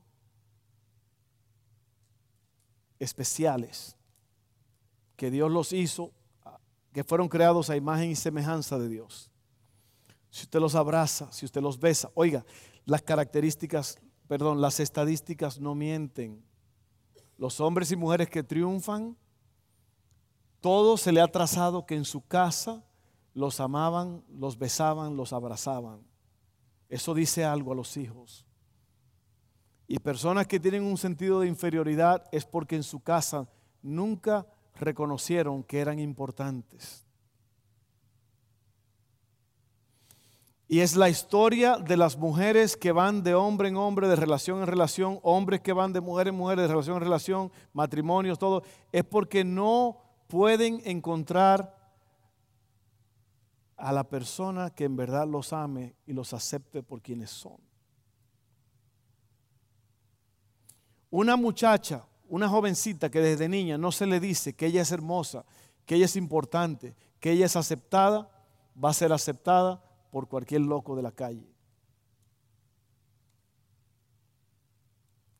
especiales, 2.98 3.96
que 5.16 5.30
Dios 5.30 5.50
los 5.50 5.72
hizo 5.72 6.12
que 6.96 7.04
fueron 7.04 7.28
creados 7.28 7.68
a 7.68 7.76
imagen 7.76 8.10
y 8.10 8.16
semejanza 8.16 8.78
de 8.78 8.88
Dios. 8.88 9.30
Si 10.30 10.44
usted 10.44 10.60
los 10.60 10.74
abraza, 10.74 11.30
si 11.30 11.44
usted 11.44 11.60
los 11.60 11.78
besa, 11.78 12.10
oiga, 12.14 12.46
las 12.86 13.02
características, 13.02 13.98
perdón, 14.26 14.62
las 14.62 14.80
estadísticas 14.80 15.60
no 15.60 15.74
mienten. 15.74 16.42
Los 17.36 17.60
hombres 17.60 17.92
y 17.92 17.96
mujeres 17.96 18.30
que 18.30 18.42
triunfan, 18.42 19.14
todo 20.62 20.96
se 20.96 21.12
le 21.12 21.20
ha 21.20 21.28
trazado 21.28 21.84
que 21.84 21.96
en 21.96 22.06
su 22.06 22.26
casa 22.26 22.82
los 23.34 23.60
amaban, 23.60 24.24
los 24.30 24.56
besaban, 24.56 25.18
los 25.18 25.34
abrazaban. 25.34 26.00
Eso 26.88 27.14
dice 27.14 27.44
algo 27.44 27.72
a 27.72 27.76
los 27.76 27.96
hijos. 27.96 28.46
Y 29.88 29.98
personas 29.98 30.46
que 30.46 30.60
tienen 30.60 30.82
un 30.82 30.96
sentido 30.96 31.40
de 31.40 31.48
inferioridad 31.48 32.24
es 32.32 32.44
porque 32.44 32.76
en 32.76 32.82
su 32.82 33.00
casa 33.00 33.48
nunca 33.82 34.46
reconocieron 34.74 35.62
que 35.62 35.80
eran 35.80 35.98
importantes. 35.98 37.06
Y 40.68 40.80
es 40.80 40.96
la 40.96 41.08
historia 41.08 41.76
de 41.76 41.96
las 41.96 42.18
mujeres 42.18 42.76
que 42.76 42.90
van 42.90 43.22
de 43.22 43.36
hombre 43.36 43.68
en 43.68 43.76
hombre, 43.76 44.08
de 44.08 44.16
relación 44.16 44.58
en 44.60 44.66
relación, 44.66 45.20
hombres 45.22 45.60
que 45.60 45.72
van 45.72 45.92
de 45.92 46.00
mujer 46.00 46.26
en 46.26 46.34
mujer, 46.34 46.58
de 46.58 46.66
relación 46.66 46.96
en 46.96 47.04
relación, 47.04 47.52
matrimonios, 47.72 48.38
todo. 48.38 48.64
Es 48.90 49.04
porque 49.04 49.44
no 49.44 49.98
pueden 50.26 50.82
encontrar 50.84 51.75
a 53.76 53.92
la 53.92 54.04
persona 54.04 54.70
que 54.70 54.84
en 54.84 54.96
verdad 54.96 55.26
los 55.26 55.52
ame 55.52 55.94
y 56.06 56.12
los 56.12 56.32
acepte 56.32 56.82
por 56.82 57.02
quienes 57.02 57.30
son. 57.30 57.58
Una 61.10 61.36
muchacha 61.36 62.04
una 62.28 62.48
jovencita 62.48 63.10
que 63.10 63.20
desde 63.20 63.48
niña 63.48 63.78
no 63.78 63.92
se 63.92 64.06
le 64.06 64.20
dice 64.20 64.54
que 64.54 64.66
ella 64.66 64.82
es 64.82 64.90
hermosa, 64.90 65.44
que 65.84 65.94
ella 65.94 66.06
es 66.06 66.16
importante, 66.16 66.96
que 67.20 67.30
ella 67.30 67.46
es 67.46 67.56
aceptada, 67.56 68.30
va 68.82 68.90
a 68.90 68.94
ser 68.94 69.12
aceptada 69.12 69.82
por 70.10 70.28
cualquier 70.28 70.62
loco 70.62 70.96
de 70.96 71.02
la 71.02 71.12
calle. 71.12 71.46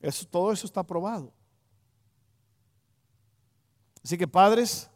Eso, 0.01 0.27
todo 0.27 0.53
eso 0.53 0.67
está 0.67 0.85
probado. 0.85 1.33
Así 4.05 4.17
que 4.17 4.29
padres, 4.29 4.89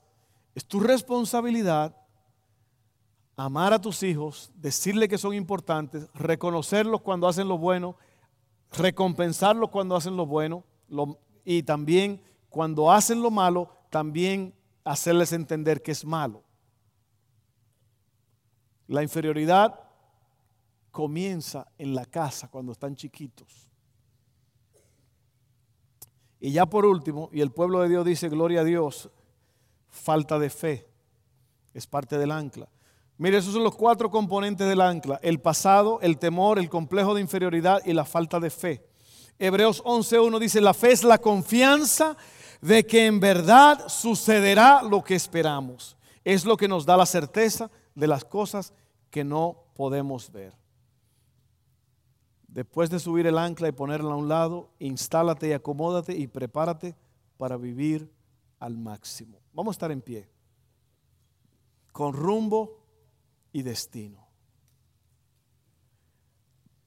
es 0.54 0.64
tu 0.64 0.78
responsabilidad 0.78 1.96
amar 3.44 3.72
a 3.72 3.80
tus 3.80 4.02
hijos, 4.02 4.50
decirle 4.54 5.08
que 5.08 5.18
son 5.18 5.34
importantes, 5.34 6.08
reconocerlos 6.14 7.00
cuando 7.00 7.26
hacen 7.26 7.48
lo 7.48 7.56
bueno, 7.56 7.96
recompensarlos 8.72 9.70
cuando 9.70 9.96
hacen 9.96 10.16
lo 10.16 10.26
bueno, 10.26 10.64
y 11.44 11.62
también 11.62 12.22
cuando 12.48 12.90
hacen 12.90 13.22
lo 13.22 13.30
malo, 13.30 13.70
también 13.88 14.54
hacerles 14.84 15.32
entender 15.32 15.82
que 15.82 15.92
es 15.92 16.04
malo. 16.04 16.44
La 18.88 19.02
inferioridad 19.02 19.80
comienza 20.90 21.66
en 21.78 21.94
la 21.94 22.04
casa 22.04 22.48
cuando 22.48 22.72
están 22.72 22.94
chiquitos. 22.94 23.68
Y 26.40 26.52
ya 26.52 26.66
por 26.66 26.84
último, 26.84 27.30
y 27.32 27.40
el 27.40 27.52
pueblo 27.52 27.80
de 27.80 27.88
Dios 27.88 28.04
dice, 28.04 28.28
gloria 28.28 28.60
a 28.60 28.64
Dios, 28.64 29.10
falta 29.88 30.38
de 30.38 30.50
fe. 30.50 30.88
Es 31.72 31.86
parte 31.86 32.18
del 32.18 32.32
ancla. 32.32 32.68
Mire, 33.20 33.36
esos 33.36 33.52
son 33.52 33.64
los 33.64 33.76
cuatro 33.76 34.10
componentes 34.10 34.66
del 34.66 34.80
ancla. 34.80 35.20
El 35.22 35.42
pasado, 35.42 35.98
el 36.00 36.16
temor, 36.16 36.58
el 36.58 36.70
complejo 36.70 37.14
de 37.14 37.20
inferioridad 37.20 37.82
y 37.84 37.92
la 37.92 38.06
falta 38.06 38.40
de 38.40 38.48
fe. 38.48 38.82
Hebreos 39.38 39.84
11.1 39.84 40.38
dice, 40.38 40.58
la 40.62 40.72
fe 40.72 40.92
es 40.92 41.04
la 41.04 41.18
confianza 41.18 42.16
de 42.62 42.86
que 42.86 43.04
en 43.04 43.20
verdad 43.20 43.86
sucederá 43.88 44.82
lo 44.82 45.04
que 45.04 45.16
esperamos. 45.16 45.98
Es 46.24 46.46
lo 46.46 46.56
que 46.56 46.66
nos 46.66 46.86
da 46.86 46.96
la 46.96 47.04
certeza 47.04 47.70
de 47.94 48.06
las 48.06 48.24
cosas 48.24 48.72
que 49.10 49.22
no 49.22 49.64
podemos 49.74 50.32
ver. 50.32 50.54
Después 52.48 52.88
de 52.88 53.00
subir 53.00 53.26
el 53.26 53.36
ancla 53.36 53.68
y 53.68 53.72
ponerla 53.72 54.14
a 54.14 54.16
un 54.16 54.30
lado, 54.30 54.70
instálate 54.78 55.48
y 55.48 55.52
acomódate 55.52 56.16
y 56.16 56.26
prepárate 56.26 56.96
para 57.36 57.58
vivir 57.58 58.10
al 58.58 58.78
máximo. 58.78 59.42
Vamos 59.52 59.72
a 59.72 59.76
estar 59.76 59.92
en 59.92 60.00
pie, 60.00 60.26
con 61.92 62.14
rumbo 62.14 62.79
y 63.52 63.62
destino. 63.62 64.26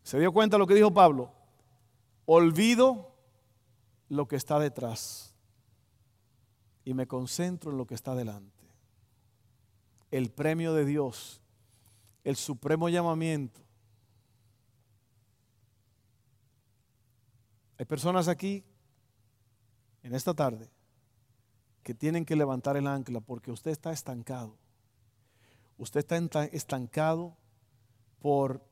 ¿Se 0.04 0.19
dio 0.19 0.32
cuenta 0.32 0.58
lo 0.58 0.67
que 0.67 0.76
dijo 0.76 0.93
Pablo? 0.93 1.34
Olvido 2.26 3.15
lo 4.10 4.27
que 4.27 4.35
está 4.35 4.60
detrás 4.60 5.33
y 6.85 6.94
me 6.94 7.08
concentro 7.08 7.71
en 7.71 7.77
lo 7.77 7.88
que 7.88 7.96
está 7.96 8.15
delante. 8.15 8.52
El 10.12 10.29
premio 10.29 10.73
de 10.73 10.85
Dios, 10.85 11.42
el 12.23 12.35
supremo 12.35 12.90
llamamiento. 12.90 13.62
Hay 17.77 17.85
personas 17.85 18.27
aquí 18.27 18.63
en 20.04 20.13
esta 20.13 20.33
tarde 20.33 20.69
que 21.81 21.94
tienen 21.94 22.25
que 22.25 22.35
levantar 22.35 22.77
el 22.77 22.88
ancla 22.88 23.19
porque 23.19 23.52
usted 23.52 23.71
está 23.71 23.92
estancado. 23.92 24.58
Usted 25.84 26.00
está 26.00 26.46
estancado 26.46 27.36
por 28.21 28.65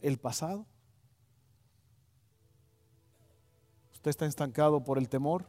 el 0.00 0.16
pasado? 0.16 0.64
¿Usted 3.92 4.10
está 4.10 4.26
estancado 4.26 4.84
por 4.84 4.96
el 4.96 5.08
temor? 5.08 5.44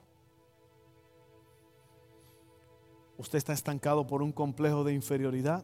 Usted 3.19 3.37
está 3.37 3.53
estancado 3.53 4.07
por 4.07 4.23
un 4.23 4.31
complejo 4.31 4.83
de 4.83 4.95
inferioridad. 4.95 5.63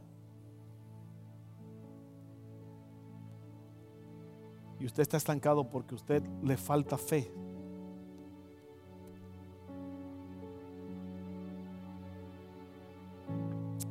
Y 4.80 4.86
usted 4.86 5.02
está 5.02 5.18
estancado 5.18 5.68
porque 5.68 5.96
usted 5.96 6.22
le 6.44 6.58
falta 6.58 6.96
fe. 6.96 7.34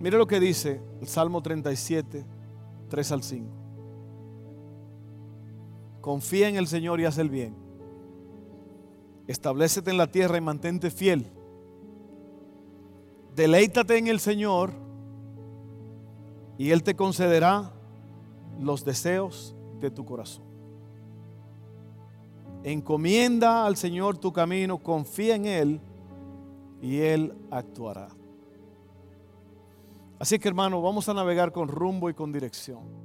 Mire 0.03 0.18
lo 0.18 0.26
que 0.26 0.40
dice 0.40 0.80
el 1.00 1.07
Salmo 1.07 1.40
37, 1.40 2.24
3 2.88 3.12
al 3.12 3.22
5. 3.22 3.48
Confía 6.00 6.48
en 6.48 6.57
el 6.57 6.66
Señor 6.66 7.00
y 7.00 7.05
haz 7.05 7.18
el 7.18 7.30
bien. 7.30 7.55
Establecete 9.28 9.92
en 9.92 9.98
la 9.98 10.09
tierra 10.09 10.36
y 10.36 10.40
mantente 10.40 10.90
fiel. 10.90 11.28
Deleítate 13.36 13.96
en 13.96 14.09
el 14.09 14.18
Señor 14.18 14.72
y 16.59 16.72
Él 16.72 16.82
te 16.82 16.96
concederá 16.96 17.70
los 18.59 18.84
deseos 18.84 19.55
de 19.78 19.92
tu 19.92 20.05
corazón. 20.05 20.42
Encomienda 22.64 23.64
al 23.64 23.76
Señor 23.76 24.18
tu 24.18 24.32
camino, 24.32 24.78
confía 24.78 25.36
en 25.36 25.46
Él 25.46 25.80
y 26.80 26.98
Él 26.98 27.36
actuará. 27.53 28.09
Así 30.23 30.39
que 30.39 30.47
hermano, 30.47 30.81
vamos 30.81 31.09
a 31.09 31.14
navegar 31.14 31.51
con 31.51 31.66
rumbo 31.66 32.09
y 32.09 32.14
con 32.14 32.31
dirección. 32.31 33.01